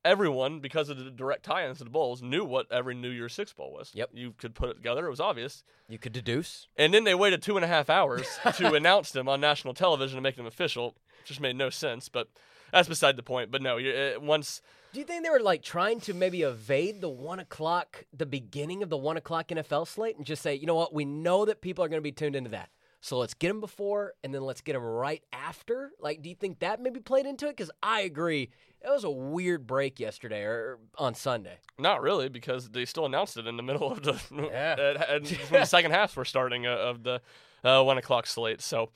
[0.06, 3.52] everyone, because of the direct tie-ins to the bowls, knew what every New Year's Six
[3.52, 3.92] bowl was.
[3.94, 4.12] Yep.
[4.14, 5.06] You could put it together.
[5.08, 5.64] It was obvious.
[5.90, 6.68] You could deduce.
[6.78, 10.18] And then they waited two and a half hours to announce them on national television
[10.18, 10.96] and make them official.
[11.26, 12.30] Just made no sense, but
[12.72, 13.52] that's beside the point.
[13.52, 14.62] But no, you uh, once
[14.94, 18.84] Do you think they were like trying to maybe evade the one o'clock, the beginning
[18.84, 21.62] of the one o'clock NFL slate, and just say, you know what, we know that
[21.62, 22.70] people are going to be tuned into that,
[23.06, 25.92] so let's get them before, and then let's get them right after.
[26.00, 27.56] Like, do you think that maybe played into it?
[27.56, 28.50] Because I agree,
[28.86, 31.58] it was a weird break yesterday or on Sunday.
[31.80, 34.20] not really because they still announced it in the middle of the
[34.52, 34.76] Yeah.
[35.10, 35.20] uh,
[35.52, 37.22] the second halves were starting uh, of the
[37.64, 38.62] uh, one o'clock slate.
[38.62, 38.92] So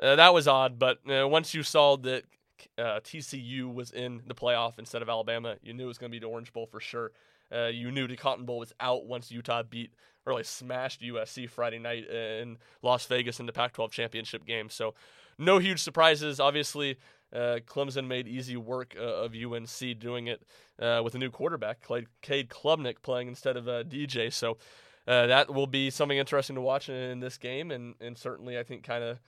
[0.00, 0.78] uh, that was odd.
[0.78, 2.24] But uh, once you saw that
[2.78, 6.14] uh, TCU was in the playoff instead of Alabama, you knew it was going to
[6.14, 7.12] be the Orange Bowl for sure.
[7.52, 9.90] Uh, you knew the Cotton Bowl was out once Utah beat
[10.26, 14.68] or really smashed USC Friday night in Las Vegas in the Pac-12 championship game.
[14.68, 14.94] So
[15.38, 16.38] no huge surprises.
[16.38, 16.98] Obviously,
[17.32, 20.42] uh, Clemson made easy work uh, of UNC doing it
[20.80, 24.32] uh, with a new quarterback, Cade, Cade Klubnik, playing instead of uh, DJ.
[24.32, 24.58] So
[25.06, 28.58] uh, that will be something interesting to watch in, in this game, and, and certainly
[28.58, 29.18] I think kind of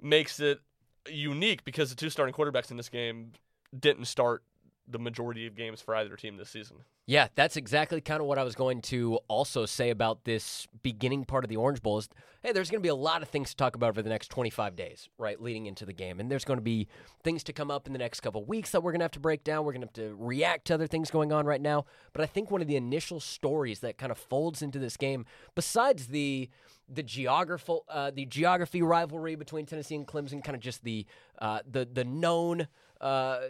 [0.00, 0.60] makes it
[1.08, 3.32] unique because the two starting quarterbacks in this game
[3.78, 4.42] didn't start
[4.90, 6.78] the majority of games for either team this season.
[7.06, 11.24] Yeah, that's exactly kind of what I was going to also say about this beginning
[11.24, 11.98] part of the Orange Bowl.
[11.98, 12.08] Is
[12.42, 14.28] hey, there's going to be a lot of things to talk about over the next
[14.28, 16.86] 25 days, right, leading into the game, and there's going to be
[17.24, 19.20] things to come up in the next couple weeks that we're going to have to
[19.20, 19.64] break down.
[19.64, 21.84] We're going to have to react to other things going on right now.
[22.12, 25.26] But I think one of the initial stories that kind of folds into this game,
[25.54, 26.48] besides the
[26.88, 31.06] the geography, uh, the geography rivalry between Tennessee and Clemson, kind of just the
[31.40, 32.68] uh, the the known.
[33.00, 33.48] Uh,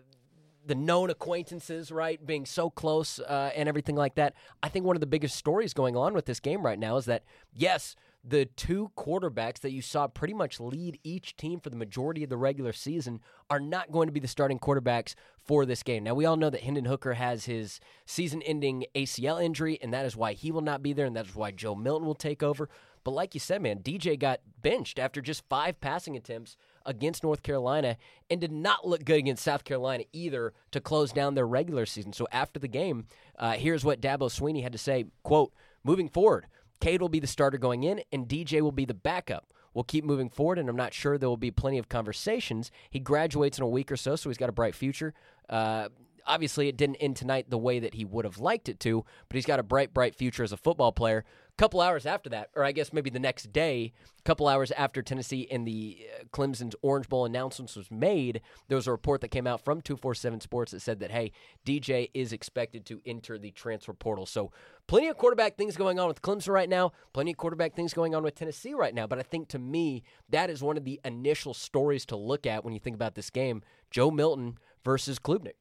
[0.70, 4.35] the known acquaintances, right, being so close uh, and everything like that.
[4.62, 7.06] I think one of the biggest stories going on with this game right now is
[7.06, 11.76] that, yes, the two quarterbacks that you saw pretty much lead each team for the
[11.76, 13.18] majority of the regular season
[13.50, 16.04] are not going to be the starting quarterbacks for this game.
[16.04, 20.06] Now, we all know that Hendon Hooker has his season ending ACL injury, and that
[20.06, 22.44] is why he will not be there, and that is why Joe Milton will take
[22.44, 22.68] over.
[23.02, 27.42] But like you said, man, DJ got benched after just five passing attempts against North
[27.42, 27.96] Carolina
[28.30, 32.12] and did not look good against South Carolina either to close down their regular season.
[32.12, 33.06] So after the game,
[33.38, 35.52] uh, here's what Dabo Swinney had to say, quote,
[35.84, 36.46] moving forward,
[36.80, 39.52] Cade will be the starter going in and DJ will be the backup.
[39.74, 42.72] We'll keep moving forward, and I'm not sure there will be plenty of conversations.
[42.90, 45.14] He graduates in a week or so, so he's got a bright future.
[45.48, 45.88] Uh,
[46.26, 49.36] obviously, it didn't end tonight the way that he would have liked it to, but
[49.36, 51.24] he's got a bright, bright future as a football player.
[51.60, 55.02] Couple hours after that, or I guess maybe the next day, a couple hours after
[55.02, 59.28] Tennessee and the uh, Clemson's Orange Bowl announcements was made, there was a report that
[59.28, 61.32] came out from 247 Sports that said that, hey,
[61.66, 64.24] DJ is expected to enter the transfer portal.
[64.24, 64.52] So,
[64.86, 68.14] plenty of quarterback things going on with Clemson right now, plenty of quarterback things going
[68.14, 69.06] on with Tennessee right now.
[69.06, 72.64] But I think to me, that is one of the initial stories to look at
[72.64, 75.58] when you think about this game Joe Milton versus Klubnik.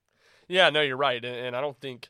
[0.47, 2.07] Yeah, no, you're right, and, and I don't think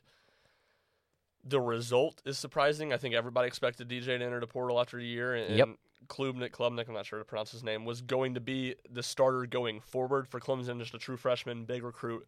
[1.44, 2.92] the result is surprising.
[2.92, 5.68] I think everybody expected DJ to enter the portal after a year, and, Yep.
[6.08, 9.02] Klubnik, Klubnik, I'm not sure how to pronounce his name, was going to be the
[9.02, 12.26] starter going forward for Clemson, just a true freshman, big recruit.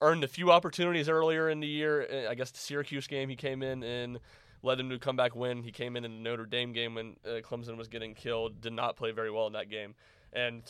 [0.00, 2.06] Earned a few opportunities earlier in the year.
[2.26, 4.18] uh, I guess the Syracuse game he came in and
[4.62, 5.62] led them to a comeback win.
[5.62, 8.60] He came in in the Notre Dame game when uh, Clemson was getting killed.
[8.60, 9.94] Did not play very well in that game,
[10.32, 10.62] and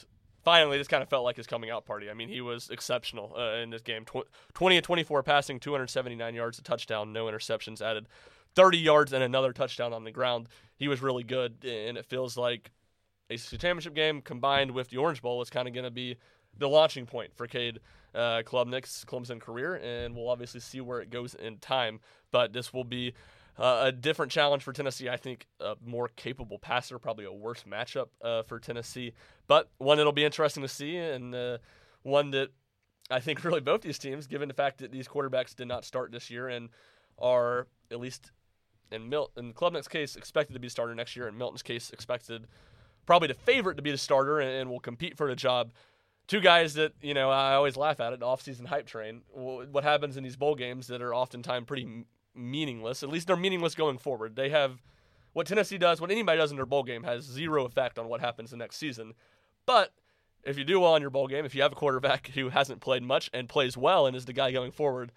[0.43, 2.11] finally, this kind of felt like his coming out party.
[2.11, 4.05] I mean, he was exceptional uh, in this game.
[4.05, 8.09] Tw- 20 and 24 passing, 279 yards, a touchdown, no interceptions, added
[8.55, 10.49] 30 yards and another touchdown on the ground.
[10.77, 12.71] He was really good, and it feels like
[13.31, 16.17] a championship game combined with the Orange Bowl is kind of going to be
[16.59, 17.81] the launching point for Cade
[18.15, 22.01] uh, Klubnik's Clemson career, and we'll obviously see where it goes in time.
[22.31, 23.15] But this will be
[23.59, 25.09] uh, a different challenge for Tennessee.
[25.09, 29.13] I think a more capable passer, probably a worse matchup uh, for Tennessee,
[29.47, 31.59] but one that'll be interesting to see, and uh,
[32.03, 32.49] one that
[33.11, 36.13] I think really both these teams, given the fact that these quarterbacks did not start
[36.13, 36.71] this year and
[37.19, 38.33] are at least
[38.91, 42.47] in Mil- in Klubnik's case expected to be starter next year, in Milton's case expected
[43.07, 45.73] probably the favorite to be the starter and, and will compete for the job.
[46.29, 49.23] Two guys that you know I always laugh at it, offseason hype train.
[49.33, 53.03] What happens in these bowl games that are oftentimes pretty meaningless?
[53.03, 54.37] At least they're meaningless going forward.
[54.37, 54.83] They have
[55.33, 58.21] what Tennessee does, what anybody does in their bowl game has zero effect on what
[58.21, 59.15] happens the next season.
[59.67, 59.93] But
[60.45, 62.81] if you do well in your bowl game, if you have a quarterback who hasn't
[62.81, 65.13] played much and plays well and is the guy going forward,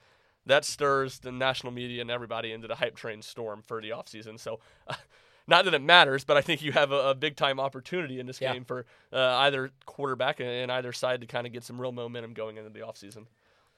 [0.45, 4.39] that stirs the national media and everybody into the hype train storm for the offseason.
[4.39, 4.93] So, uh,
[5.47, 8.25] not that it matters, but I think you have a, a big time opportunity in
[8.27, 8.53] this Yeah.
[8.53, 11.91] game for uh, either quarterback and, and either side to kind of get some real
[11.91, 13.25] momentum going into the offseason.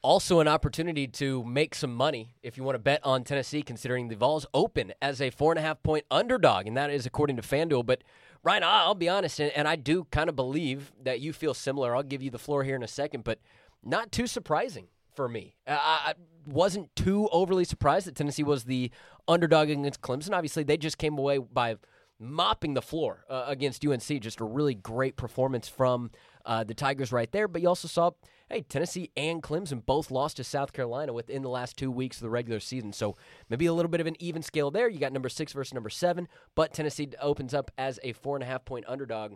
[0.00, 4.08] Also, an opportunity to make some money if you want to bet on Tennessee, considering
[4.08, 7.36] the Vols open as a four and a half point underdog, and that is according
[7.36, 7.84] to FanDuel.
[7.84, 8.04] But
[8.44, 11.96] Ryan, I'll be honest, and, I do kind of believe that you feel similar.
[11.96, 13.40] I'll give you the floor here in a second, but
[13.84, 15.56] not too surprising for me.
[15.66, 16.14] I, I
[16.46, 18.92] wasn't too overly surprised that Tennessee was the
[19.26, 20.32] underdog against Clemson.
[20.32, 21.76] Obviously, they just came away by
[22.20, 24.20] mopping the floor uh, against UNC.
[24.20, 26.10] Just a really great performance from
[26.46, 27.48] uh, the Tigers right there.
[27.48, 28.12] But you also saw,
[28.48, 32.22] hey, Tennessee and Clemson both lost to South Carolina within the last two weeks of
[32.22, 32.92] the regular season.
[32.92, 33.16] So
[33.48, 34.88] maybe a little bit of an even scale there.
[34.88, 38.42] You got number six versus number seven, but Tennessee opens up as a four and
[38.42, 39.34] a half point underdog.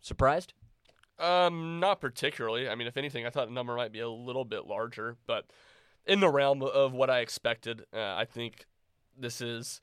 [0.00, 0.54] Surprised?
[1.18, 2.68] Um, not particularly.
[2.68, 5.46] I mean, if anything, I thought the number might be a little bit larger, but
[6.06, 8.66] in the realm of what I expected, uh, I think
[9.18, 9.80] this is.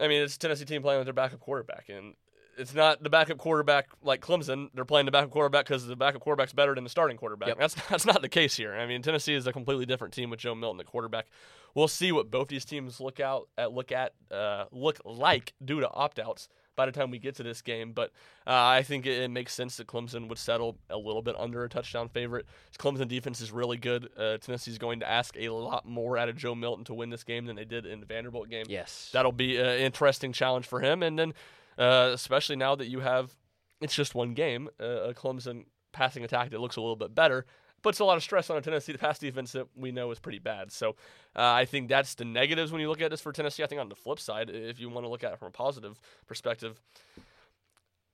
[0.00, 2.14] I mean, it's Tennessee team playing with their backup quarterback, and
[2.58, 4.68] it's not the backup quarterback like Clemson.
[4.74, 7.48] They're playing the backup quarterback because the backup quarterback's better than the starting quarterback.
[7.48, 7.58] Yep.
[7.58, 8.74] That's that's not the case here.
[8.74, 11.26] I mean, Tennessee is a completely different team with Joe Milton at quarterback.
[11.74, 15.80] We'll see what both these teams look out at look at uh, look like due
[15.80, 17.92] to opt outs by the time we get to this game.
[17.92, 18.12] But
[18.46, 21.64] uh, I think it, it makes sense that Clemson would settle a little bit under
[21.64, 22.46] a touchdown favorite.
[22.78, 24.08] Clemson defense is really good.
[24.16, 27.24] Uh, Tennessee's going to ask a lot more out of Joe Milton to win this
[27.24, 28.64] game than they did in the Vanderbilt game.
[28.68, 29.10] Yes.
[29.12, 31.02] That'll be an interesting challenge for him.
[31.02, 31.34] And then,
[31.78, 33.34] uh, especially now that you have,
[33.80, 37.46] it's just one game, uh, a Clemson passing attack that looks a little bit better.
[37.82, 40.40] Puts a lot of stress on a Tennessee pass defense that we know is pretty
[40.40, 40.72] bad.
[40.72, 40.90] So
[41.36, 43.62] uh, I think that's the negatives when you look at this for Tennessee.
[43.62, 45.52] I think on the flip side, if you want to look at it from a
[45.52, 46.80] positive perspective,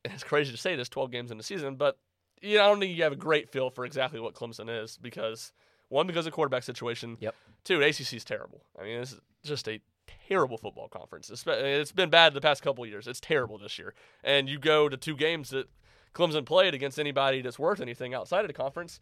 [0.04, 1.96] it's crazy to say this 12 games in the season, but
[2.42, 4.98] you know, I don't think you have a great feel for exactly what Clemson is
[4.98, 5.52] because
[5.88, 7.16] one, because of quarterback situation.
[7.20, 7.34] Yep.
[7.64, 8.62] Two, ACC is terrible.
[8.78, 9.80] I mean, it's just a
[10.28, 11.30] terrible football conference.
[11.30, 13.06] It's been- It's been bad the past couple years.
[13.06, 13.94] It's terrible this year.
[14.22, 15.68] And you go to two games that
[16.14, 19.00] Clemson played against anybody that's worth anything outside of the conference.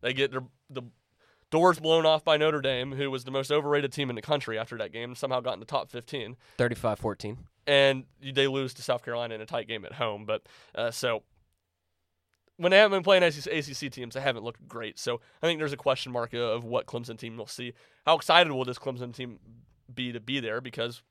[0.00, 0.82] They get their, the
[1.50, 4.58] doors blown off by Notre Dame, who was the most overrated team in the country
[4.58, 7.38] after that game, somehow got in the top 15 35 14.
[7.66, 10.24] and they lose to South Carolina in a tight game at home.
[10.26, 10.42] But
[10.74, 11.22] uh, so
[12.56, 14.98] when they haven't been playing ACC, ACC teams, they haven't looked great.
[14.98, 17.72] So I think there's a question mark of- of what Clemson team will see.
[18.04, 19.38] How excited will this Clemson team
[19.92, 20.60] be to be there?
[20.60, 21.02] Because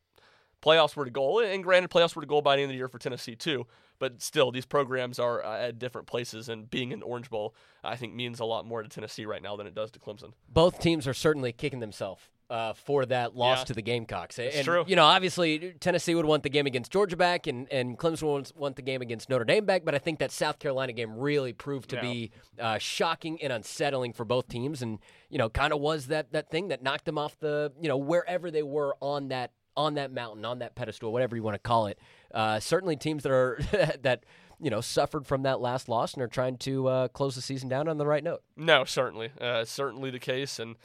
[0.62, 2.78] playoffs were the goal, and granted, playoffs were the goal by the end of the
[2.78, 3.68] year for Tennessee too.
[4.00, 7.96] But still, these programs are uh, at different places, and being in Orange Bowl, I
[7.96, 10.34] think, means a lot more to Tennessee right now than it does to Clemson.
[10.48, 13.64] both teams are certainly kicking themselves uh, for that loss Yeah.
[13.66, 14.40] to the Gamecocks.
[14.40, 14.86] And, true.
[14.88, 18.52] you know, obviously, Tennessee would want the game against Georgia back, and, and Clemson would
[18.56, 19.84] want the game against Notre Dame back.
[19.84, 22.02] But I think that South Carolina game really proved to Yeah.
[22.02, 26.32] be uh, shocking and unsettling for both teams, and you know, kind of was that
[26.32, 29.94] that thing that knocked them off the you know wherever they were on that on
[29.96, 32.00] that mountain, on that pedestal, whatever you want to call it.
[32.34, 33.60] Uh, certainly, teams that are
[34.02, 34.24] that
[34.60, 37.68] you know suffered from that last loss and are trying to uh, close the season
[37.70, 38.42] down on the right note.
[38.56, 40.78] No, certainly, uh, certainly the case, and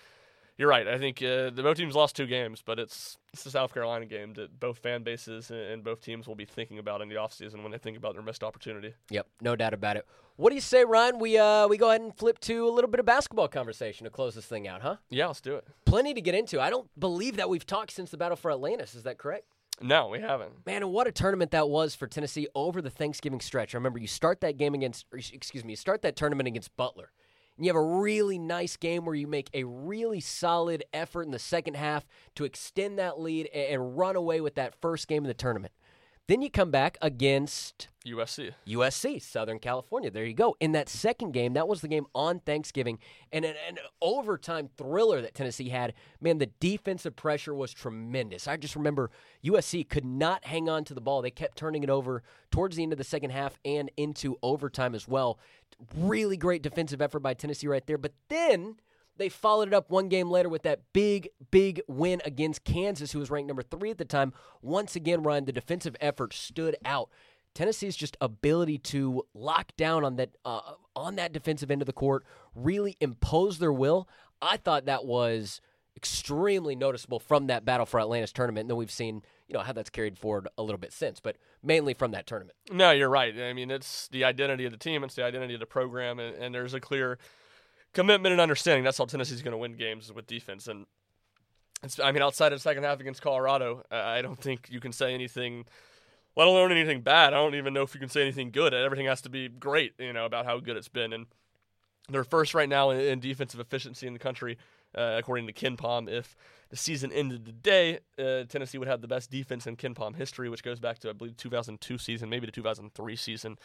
[0.62, 0.86] you're right.
[0.86, 4.06] I think uh, the both teams lost two games, but it's it's the South Carolina
[4.06, 7.64] game that both fan bases and- both teams will be thinking about in the offseason
[7.64, 8.94] when they think about their missed opportunity.
[9.10, 10.06] Yep, no doubt about it.
[10.36, 11.18] What do you say, Ryan?
[11.18, 14.10] We uh we go ahead and flip to a little bit of basketball conversation to
[14.10, 14.96] close this thing out, huh?
[15.10, 15.66] Yeah, let's do it.
[15.84, 16.60] Plenty to get into.
[16.60, 18.94] I don't believe that we've talked since the battle for Atlantis.
[18.94, 19.46] Is that correct?
[19.80, 20.64] No, we haven't.
[20.64, 23.74] Man, and what a tournament that was for Tennessee over the Thanksgiving stretch.
[23.74, 26.76] I remember you start that game against, or excuse me, you start that tournament against
[26.76, 27.10] Butler.
[27.56, 31.30] And you have a really nice game where you make a really solid effort in
[31.30, 35.28] the second half to extend that lead and run away with that first game of
[35.28, 35.72] the tournament.
[36.28, 38.52] Then you come back against USC.
[38.66, 40.10] USC, Southern California.
[40.10, 40.56] There you go.
[40.60, 42.98] In that second game, that was the game on Thanksgiving,
[43.32, 45.94] and an, an overtime thriller that Tennessee had.
[46.20, 48.46] Man, the defensive pressure was tremendous.
[48.46, 49.10] I just remember
[49.44, 51.22] USC could not hang on to the ball.
[51.22, 54.94] They kept turning it over towards the end of the second half and into overtime
[54.94, 55.38] as well.
[55.96, 57.98] Really great defensive effort by Tennessee right there.
[57.98, 58.76] But then
[59.16, 63.18] they followed it up one game later with that big, big win against Kansas, who
[63.18, 64.32] was ranked number three at the time.
[64.62, 67.10] Once again, Ryan, the defensive effort stood out.
[67.54, 70.60] Tennessee's just ability to lock down on that uh,
[70.96, 74.08] on that defensive end of the court, really impose their will.
[74.40, 75.60] I thought that was
[75.96, 78.68] extremely noticeable from that Battle for Atlantis tournament.
[78.68, 79.22] Then we've seen,
[79.52, 82.56] you know, how that's carried forward a little bit since, but mainly from that tournament.
[82.70, 83.38] No, you're right.
[83.38, 86.34] I mean, it's the identity of the team, it's the identity of the program, and,
[86.36, 87.18] and there's a clear
[87.92, 88.82] commitment and understanding.
[88.82, 90.68] That's how Tennessee's going to win games with defense.
[90.68, 90.86] And
[91.82, 94.92] it's, I mean, outside of the second half against Colorado, I don't think you can
[94.92, 95.66] say anything,
[96.34, 97.34] let alone anything bad.
[97.34, 98.72] I don't even know if you can say anything good.
[98.72, 101.12] Everything has to be great, you know, about how good it's been.
[101.12, 101.26] And
[102.08, 104.56] they're first right now in defensive efficiency in the country.
[104.96, 106.08] Uh, according to KenPom.
[106.08, 106.36] If
[106.70, 110.62] the season ended today, uh, Tennessee would have the best defense in KenPom history, which
[110.62, 113.58] goes back to I believe 2002 season, maybe the 2003 season.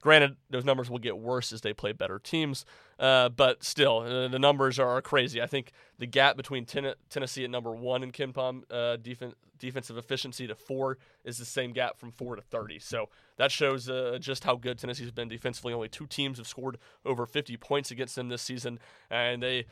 [0.00, 2.66] Granted, those numbers will get worse as they play better teams,
[2.98, 5.40] uh, but still, uh, the numbers are crazy.
[5.40, 9.96] I think the gap between ten- Tennessee at number one in KenPom uh, defense, defensive
[9.96, 12.80] efficiency to four is the same gap from four to 30.
[12.80, 13.08] So
[13.38, 15.72] that shows uh, just how good Tennessee's been defensively.
[15.72, 16.76] Only two teams have scored
[17.06, 18.78] over 50 points against them this season,
[19.10, 19.64] and they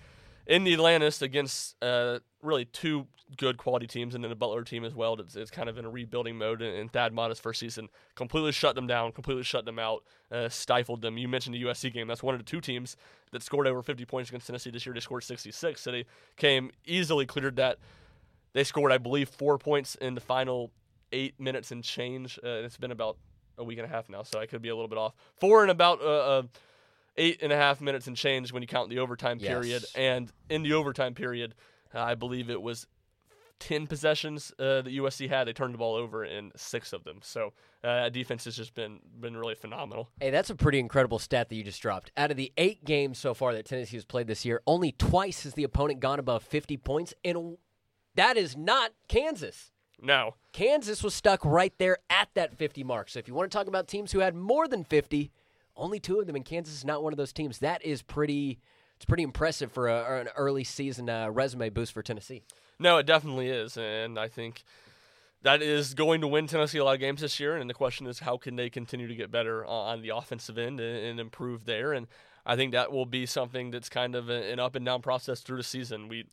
[0.46, 4.84] in the Atlantis against uh, really two good quality teams and then a Butler team
[4.84, 5.18] as well.
[5.20, 6.62] It's, it's kind of in a rebuilding mode.
[6.62, 10.48] And, and Thad Matta's first season completely shut them down, completely shut them out, uh,
[10.48, 11.16] stifled them.
[11.18, 12.06] You mentioned the USC game.
[12.06, 12.96] That's one of the two teams
[13.30, 14.94] that scored over 50 points against Tennessee this year.
[14.94, 15.80] They scored 66.
[15.80, 16.04] So they
[16.36, 17.78] came easily cleared that.
[18.52, 20.70] They scored, I believe, four points in the final
[21.12, 22.38] eight minutes and change.
[22.44, 23.16] Uh, it's been about
[23.58, 25.14] a week and a half now, so I could be a little bit off.
[25.36, 26.42] Four and about uh, uh
[27.16, 29.48] eight and a half minutes and change when you count the overtime yes.
[29.48, 29.84] period.
[29.94, 31.54] And in the overtime period,
[31.94, 32.86] uh, I believe it was
[33.62, 35.46] 10 possessions uh, that USC had.
[35.46, 37.20] They turned the ball over in six of them.
[37.22, 37.52] So
[37.84, 40.08] uh, defense has just been been really phenomenal.
[40.20, 42.10] Hey, that's a pretty incredible stat that you just dropped.
[42.16, 45.44] Out of the eight games so far that Tennessee has played this year, only twice
[45.44, 47.56] has the opponent gone above 50 points, and
[48.16, 49.70] that is not Kansas.
[50.00, 50.34] No.
[50.52, 53.08] Kansas was stuck right there at that 50 mark.
[53.08, 55.30] So if you want to talk about teams who had more than 50,
[55.76, 57.58] only two of them, in Kansas is not one of those teams.
[57.58, 58.60] That is pretty.
[58.96, 62.44] It's pretty impressive for a, an early season uh, resume boost for Tennessee.
[62.78, 64.62] No, it definitely is, and I think
[65.42, 67.56] that is going to win Tennessee a lot of games this year.
[67.56, 70.78] And the question is, how can they continue to get better on the offensive end
[70.78, 71.92] and, and improve there?
[71.92, 72.06] And
[72.46, 75.56] I think that will be something that's kind of an up and down process through
[75.58, 76.08] the season.
[76.08, 76.26] We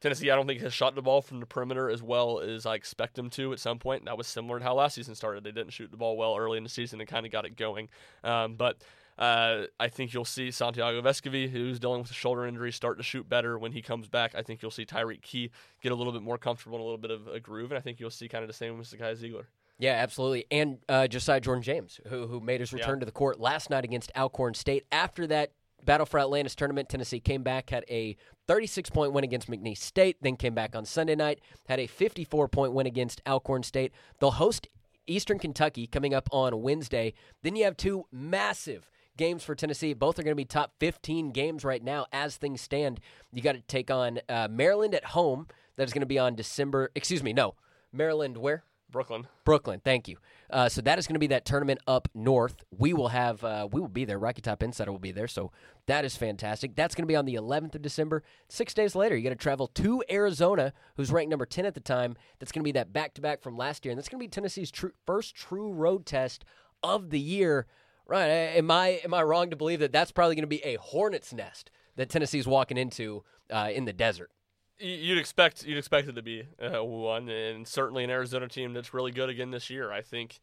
[0.00, 2.74] Tennessee, I don't think has shot the ball from the perimeter as well as I
[2.74, 4.04] expect them to at some point.
[4.04, 5.44] That was similar to how last season started.
[5.44, 7.56] They didn't shoot the ball well early in the season and kind of got it
[7.56, 7.88] going.
[8.22, 8.82] Um, but
[9.18, 13.02] uh, I think you'll see Santiago Vescovi, who's dealing with a shoulder injury, start to
[13.02, 14.34] shoot better when he comes back.
[14.34, 15.50] I think you'll see Tyreke Key
[15.82, 17.80] get a little bit more comfortable and a little bit of a groove, and I
[17.80, 19.44] think you'll see kind of the same with Zakai Zeigler.
[19.78, 20.46] Yeah, absolutely.
[20.50, 23.00] And uh, Josiah Jordan James, who, who made his return yeah.
[23.00, 24.84] to the court last night against Alcorn State.
[24.90, 25.52] After that
[25.84, 28.16] Battle for Atlantis tournament, Tennessee came back, had a
[28.46, 32.48] 36 point win against McNeese State, then came back on Sunday night, had a 54
[32.48, 33.92] point win against Alcorn State.
[34.20, 34.68] They'll host
[35.06, 37.14] Eastern Kentucky coming up on Wednesday.
[37.42, 39.94] Then you have two massive games for Tennessee.
[39.94, 43.00] Both are going to be top 15 games right now as things stand.
[43.32, 45.46] You got to take on uh, Maryland at home.
[45.76, 47.54] That is going to be on December, excuse me, no.
[47.92, 48.64] Maryland where?
[48.96, 49.26] Brooklyn.
[49.44, 50.16] Brooklyn, thank you.
[50.48, 52.64] Uh, so that is going to be that tournament up north.
[52.70, 54.18] We will have, uh, we will be there.
[54.18, 55.28] Rocky Top Insider will be there.
[55.28, 55.52] So
[55.84, 56.74] that is fantastic.
[56.74, 58.22] That's going to be on the 11th of December.
[58.48, 61.80] Six days later, you got to travel to Arizona, who's ranked number 10 at the
[61.80, 62.16] time.
[62.38, 64.24] That's going to be that back to back from last year, and that's going to
[64.24, 66.46] be Tennessee's tr- first true road test
[66.82, 67.66] of the year.
[68.06, 68.28] Right?
[68.28, 71.34] Am I am I wrong to believe that that's probably going to be a hornet's
[71.34, 74.30] nest that Tennessee's walking into uh, in the desert?
[74.78, 78.92] You'd expect you'd expect it to be uh, one, and certainly an Arizona team that's
[78.92, 79.90] really good again this year.
[79.90, 80.40] I think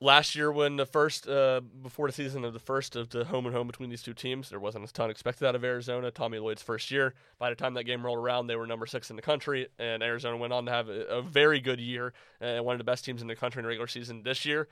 [0.00, 3.44] last year when the first uh, before the season of the first of the home
[3.44, 6.10] and home between these two teams, there wasn't a ton expected out of Arizona.
[6.10, 7.14] Tommy Lloyd's first year.
[7.38, 10.02] By the time that game rolled around, they were number six in the country, and
[10.02, 13.04] Arizona went on to have a, a very good year and one of the best
[13.04, 14.68] teams in the country in the regular season this year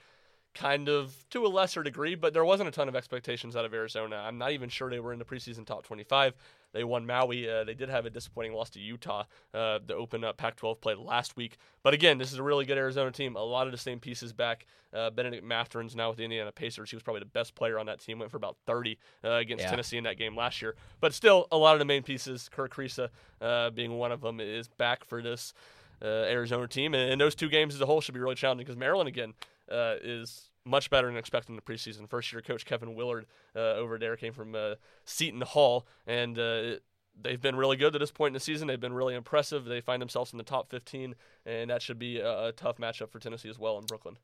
[0.54, 3.72] kind of to a lesser degree, but there wasn't a ton of expectations out of
[3.72, 4.16] Arizona.
[4.16, 6.34] I'm not even sure they were in the preseason top 25.
[6.72, 7.48] They won Maui.
[7.48, 10.80] Uh, they did have a disappointing loss to Utah uh, to open up Pac 12
[10.80, 11.58] play last week.
[11.82, 13.36] But again, this is a really good Arizona team.
[13.36, 14.66] A lot of the same pieces back.
[14.92, 16.90] Uh, Bennedict Mathurin's now with the Indiana Pacers.
[16.90, 18.18] He was probably the best player on that team.
[18.18, 19.70] Went for about 30 uh, against yeah.
[19.70, 20.74] Tennessee in that game last year.
[21.00, 23.08] But still, a lot of the main pieces, Kerr Kriisa
[23.40, 25.54] uh, being one of them, is back for this.
[26.00, 28.64] Uh, Arizona team, and, and, those two games as a whole should be really challenging
[28.64, 29.34] because Maryland again
[29.68, 32.08] is much better than expected in the preseason.
[32.08, 36.76] First year coach Kevin Willard uh, over there came from uh, Seton Hall, and uh,
[37.20, 38.68] they've been really good to this point in the season.
[38.68, 39.64] They've been really impressive.
[39.64, 41.14] They find themselves in the top 15,
[41.46, 44.18] and that should be a, a tough matchup for Tennessee as well in Brooklyn.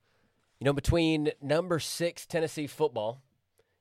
[0.61, 3.21] You know, between number six Tennessee football,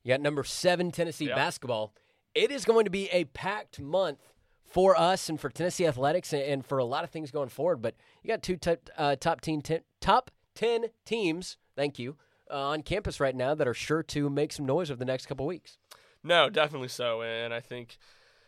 [0.03, 1.93] you got number seven Tennessee basketball.
[2.33, 4.19] It is going to be a packed month
[4.63, 7.81] for us and for Tennessee athletics and for a lot of things going forward.
[7.81, 11.57] But you got two t- uh, top team ten, top ten teams.
[11.75, 12.17] Thank you
[12.53, 15.25] uh, on campus right now that are sure to make some noise over the next
[15.25, 15.77] couple weeks.
[16.23, 17.97] No, definitely so, and I think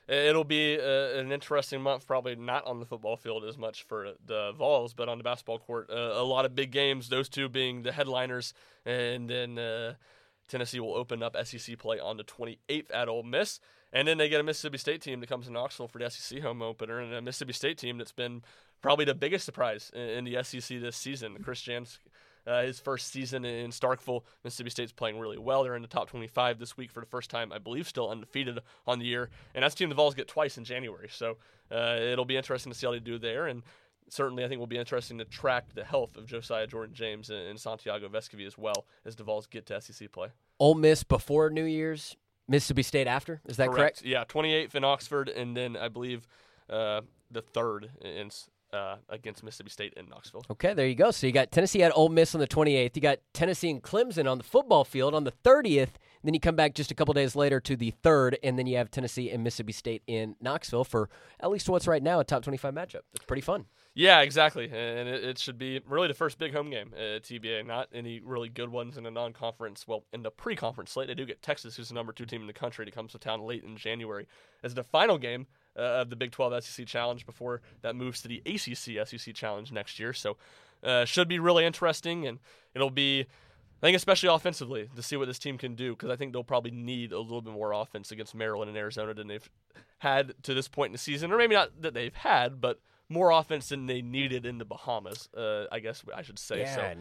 [0.07, 2.07] it'll be a, an interesting month.
[2.07, 5.59] Probably not on the football field as much for the Vols, but on the basketball
[5.59, 7.09] court, uh, a lot of big games.
[7.09, 8.53] Those two being the headliners,
[8.85, 9.95] and then uh,
[10.47, 13.59] Tennessee will open up SEC play on the 28th at Ole Miss.
[13.91, 16.41] And then they get a Mississippi State team that comes to Knoxville for the SEC
[16.41, 18.41] home opener, and a Mississippi State team that's been
[18.81, 21.37] probably the biggest surprise in, in the SEC this season.
[21.41, 21.99] Chris Jans
[22.47, 24.23] uh, his first season in Starkville.
[24.43, 25.63] Mississippi State's playing really well.
[25.63, 28.59] They're in the top 25 this week for the first time, I believe, still undefeated
[28.85, 29.29] on the year.
[29.53, 31.09] And that's team the Vols get twice in January.
[31.11, 31.37] So
[31.71, 33.47] uh, it'll be interesting to see how they do there.
[33.47, 33.63] And
[34.09, 37.47] certainly, I think will be interesting to track the health of Josiah Jordan James and,
[37.47, 40.29] and Santiago Vescovi as well as the Vols get to SEC play.
[40.59, 42.15] Ole Miss before New Year's,
[42.47, 43.41] Mississippi State after.
[43.45, 44.03] Is that correct?
[44.03, 44.05] correct?
[44.05, 46.27] Yeah, 28th in Oxford, and then I believe
[46.69, 48.29] uh, the third in
[48.76, 50.45] uh, against Mississippi State in Knoxville.
[50.51, 51.11] Okay, there you go.
[51.11, 52.95] So you got Tennessee at Ole Miss on the 28th.
[52.95, 55.91] You got Tennessee and Clemson on the football field on the 30th.
[56.23, 58.78] Then you come back just a couple days later to the third, and then you
[58.78, 61.07] have Tennessee and Mississippi State in Knoxville for
[61.39, 63.01] at least what's right now a top 25 matchup.
[63.13, 63.65] It's pretty fun.
[63.93, 67.65] Yeah, exactly, and it, it should be really the first big home game at TBA.
[67.65, 69.88] Not any really good ones in a non-conference.
[69.88, 72.47] Well, in the pre-conference slate, they do get Texas, who's the number two team in
[72.47, 74.28] the country, to come to town late in January
[74.63, 75.45] as the final game
[75.78, 79.71] uh, of the Big 12 SEC Challenge before that moves to the ACC SEC Challenge
[79.71, 80.13] next year.
[80.13, 80.38] So,
[80.84, 82.39] uh, should be really interesting, and
[82.73, 86.15] it'll be, I think, especially offensively to see what this team can do because I
[86.15, 89.49] think they'll probably need a little bit more offense against Maryland and Arizona than they've
[89.99, 93.32] had to this point in the season, or maybe not that they've had, but more
[93.32, 95.30] offense than they needed in the Bahamas.
[95.36, 96.95] Uh, I guess I should say Yeah, so.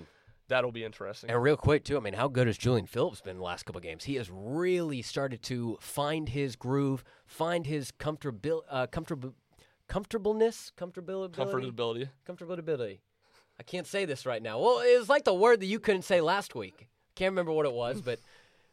[0.48, 1.30] That'll be interesting.
[1.30, 3.80] And real quick too, I mean, how good has Julian Phillips been the last couple
[3.80, 4.04] games?
[4.04, 9.34] He has really started to find his groove, find his comfortabil- uh, comfortable
[9.88, 12.08] comfortableness, comfortability, Comfortability.
[12.28, 12.98] comfortability.
[13.58, 14.58] I can't say this right now.
[14.58, 16.88] Well, it was like the word that you couldn't say last week.
[17.14, 18.18] Can't remember what it was, but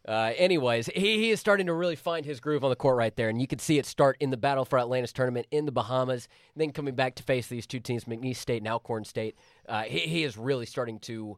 [0.08, 3.16] uh, anyways, he, he is starting to really find his groove on the court right
[3.16, 5.72] there, and you can see it start in the Battle for Atlantis tournament in the
[5.72, 9.36] Bahamas, then coming back to face these two teams, McNeese State and Alcorn State.
[9.70, 11.38] Uh, he, he is really starting to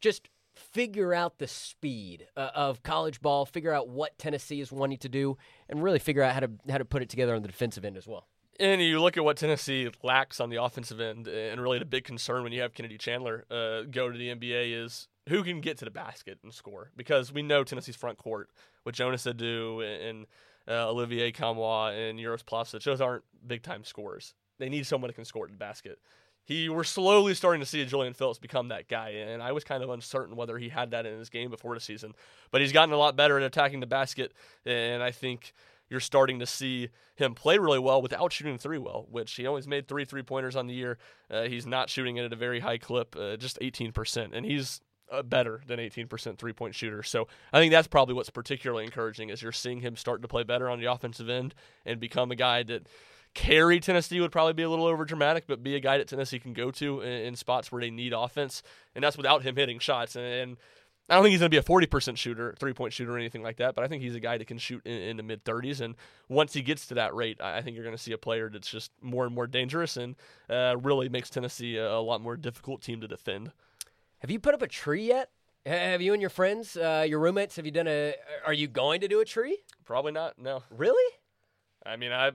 [0.00, 4.98] just figure out the speed uh, of college ball, figure out what Tennessee is wanting
[4.98, 5.36] to do,
[5.68, 7.96] and really figure out how to how to put it together on the defensive end
[7.96, 8.28] as well.
[8.60, 12.04] And you look at what Tennessee lacks on the offensive end, and really the big
[12.04, 15.78] concern when you have Kennedy Chandler uh, go to the NBA is who can get
[15.78, 16.90] to the basket and score.
[16.96, 18.50] Because we know Tennessee's front court
[18.84, 20.26] with Jonas Aidoo and
[20.68, 24.34] uh, Olivier Nkamhoua and Uros Plavsic, those aren't big time scorers.
[24.58, 25.98] They need someone who can score at the basket.
[26.44, 29.82] He we're slowly starting to see Julian Phillips become that guy, and I was kind
[29.82, 32.12] of uncertain whether he had that in his game before the season.
[32.50, 34.32] But he's gotten a lot better at attacking the basket,
[34.66, 35.54] and I think
[35.88, 39.66] you're starting to see him play really well without shooting three well, which he always
[39.66, 40.98] made three three pointers on the year.
[41.30, 44.80] Uh, he's not shooting it at a very high clip, uh, just 18%, and he's
[45.10, 47.02] uh, better than 18% three point shooter.
[47.02, 50.42] So I think that's probably what's particularly encouraging is you're seeing him start to play
[50.42, 52.86] better on the offensive end and become a guy that
[53.34, 56.38] carry Tennessee would probably be a little over dramatic, but be a guy that Tennessee
[56.38, 58.62] can go to in, in spots where they need offense,
[58.94, 60.16] and that's without him hitting shots.
[60.16, 60.56] And, and
[61.10, 63.42] I don't think he's going to be a 40% shooter, three point shooter, or anything
[63.42, 65.44] like that, but I think he's a guy that can shoot in, in the mid
[65.44, 65.80] 30s.
[65.80, 65.96] And
[66.28, 68.48] once he gets to that rate, I I think you're going to see a player
[68.48, 70.16] that's just more and more dangerous and
[70.48, 73.52] uh, really makes Tennessee a, a lot more difficult team to defend.
[74.18, 75.30] Have you put up a tree yet?
[75.66, 78.14] Have you and your friends, uh, your roommates, have you done a?
[78.46, 79.58] Are you going to do a tree?
[79.84, 80.38] Probably not.
[80.38, 80.62] No.
[80.70, 81.14] Really?
[81.86, 82.32] I mean, I,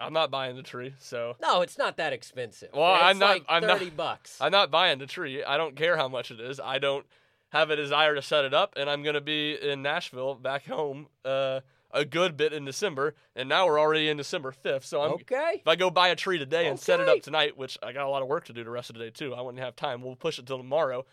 [0.00, 2.70] I'm not buying the tree, so No, it's not that expensive.
[2.72, 4.38] Well, it's I'm not- Like I'm not- Thirty bucks.
[4.40, 5.42] I'm not buying the tree.
[5.42, 6.60] I don't care how much it is.
[6.60, 7.04] I don't
[7.50, 10.66] have a desire to set it up, and I'm going to be in Nashville, back
[10.66, 14.84] home, uh, a good bit in December, and now we're already in December 5th.
[14.84, 15.52] So I'm okay.
[15.54, 18.04] if I go buy a tree today and set it up tonight, which I got
[18.06, 19.34] a lot of work to do the rest of the day too.
[19.34, 20.02] I wouldn't have time.
[20.02, 21.06] We'll push it till tomorrow.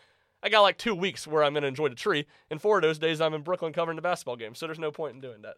[0.43, 2.81] I got like two weeks where I'm going to enjoy the tree, and four of
[2.83, 4.53] those days I'm in Brooklyn covering the basketball game.
[4.53, 5.55] So there's no point in doing that.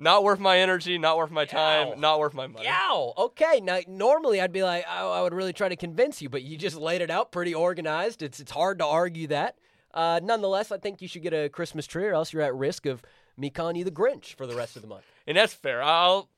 [0.00, 0.96] Not worth my energy.
[0.96, 1.88] Not worth my time.
[1.88, 1.94] Yow.
[1.94, 2.64] Not worth my money.
[2.64, 3.12] Yow.
[3.18, 3.60] Okay.
[3.62, 6.56] Now, normally I'd be like, I, I would really try to convince you, but you
[6.56, 8.22] just laid it out pretty organized.
[8.22, 9.56] It's it's hard to argue that.
[9.92, 12.86] Uh, nonetheless, I think you should get a Christmas tree, or else you're at risk
[12.86, 13.02] of
[13.36, 15.04] me calling you the Grinch for the rest of the month.
[15.26, 15.82] and that's fair.
[15.82, 16.30] I'll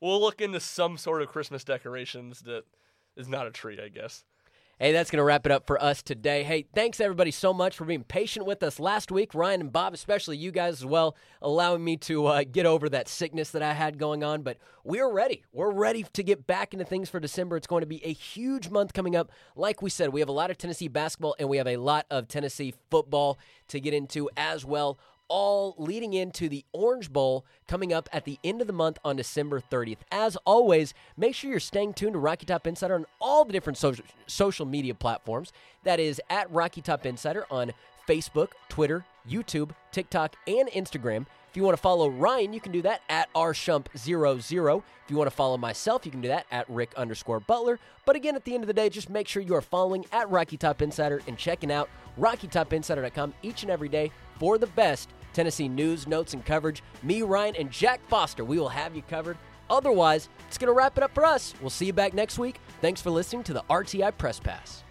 [0.00, 2.64] we'll look into some sort of Christmas decorations that
[3.16, 4.24] is not a tree, I guess.
[4.82, 6.42] Hey, that's going to wrap it up for us today.
[6.42, 9.34] Hey, thanks everybody so much for being patient with us last week.
[9.34, 13.06] Ryan and Bob, especially you guys as well, allowing me to uh, get over that
[13.06, 14.40] sickness that I had going on.
[14.40, 15.44] But we're ready.
[15.52, 17.58] We're ready to get back into things for December.
[17.58, 19.30] It's going to be a huge month coming up.
[19.54, 22.06] Like we said, we have a lot of Tennessee basketball and we have a lot
[22.10, 24.98] of Tennessee football to get into as well
[25.30, 29.16] all leading into the Orange Bowl coming up at the end of the month on
[29.16, 29.98] December 30th.
[30.12, 33.78] As always, make sure you're staying tuned to Rocky Top Insider on all the different
[33.78, 35.52] social, social media platforms.
[35.84, 37.72] That is at Rocky Top Insider on
[38.06, 41.26] Facebook, Twitter, YouTube, TikTok, and Instagram.
[41.48, 44.82] If you want to follow Ryan, you can do that at rshump00.
[45.04, 47.78] If you want to follow myself, you can do that at Rick underscore Butler.
[48.04, 50.30] But again, at the end of the day, just make sure you are following at
[50.30, 55.68] Rocky Top Insider and checking out RockyTopInsider.com each and every day for the best Tennessee
[55.68, 56.82] news, notes, and coverage.
[57.02, 59.38] Me, Ryan, and Jack Foster, we will have you covered.
[59.68, 61.54] Otherwise, it's going to wrap it up for us.
[61.60, 62.60] We'll see you back next week.
[62.80, 64.84] Thanks for listening to the RTI Press Pass.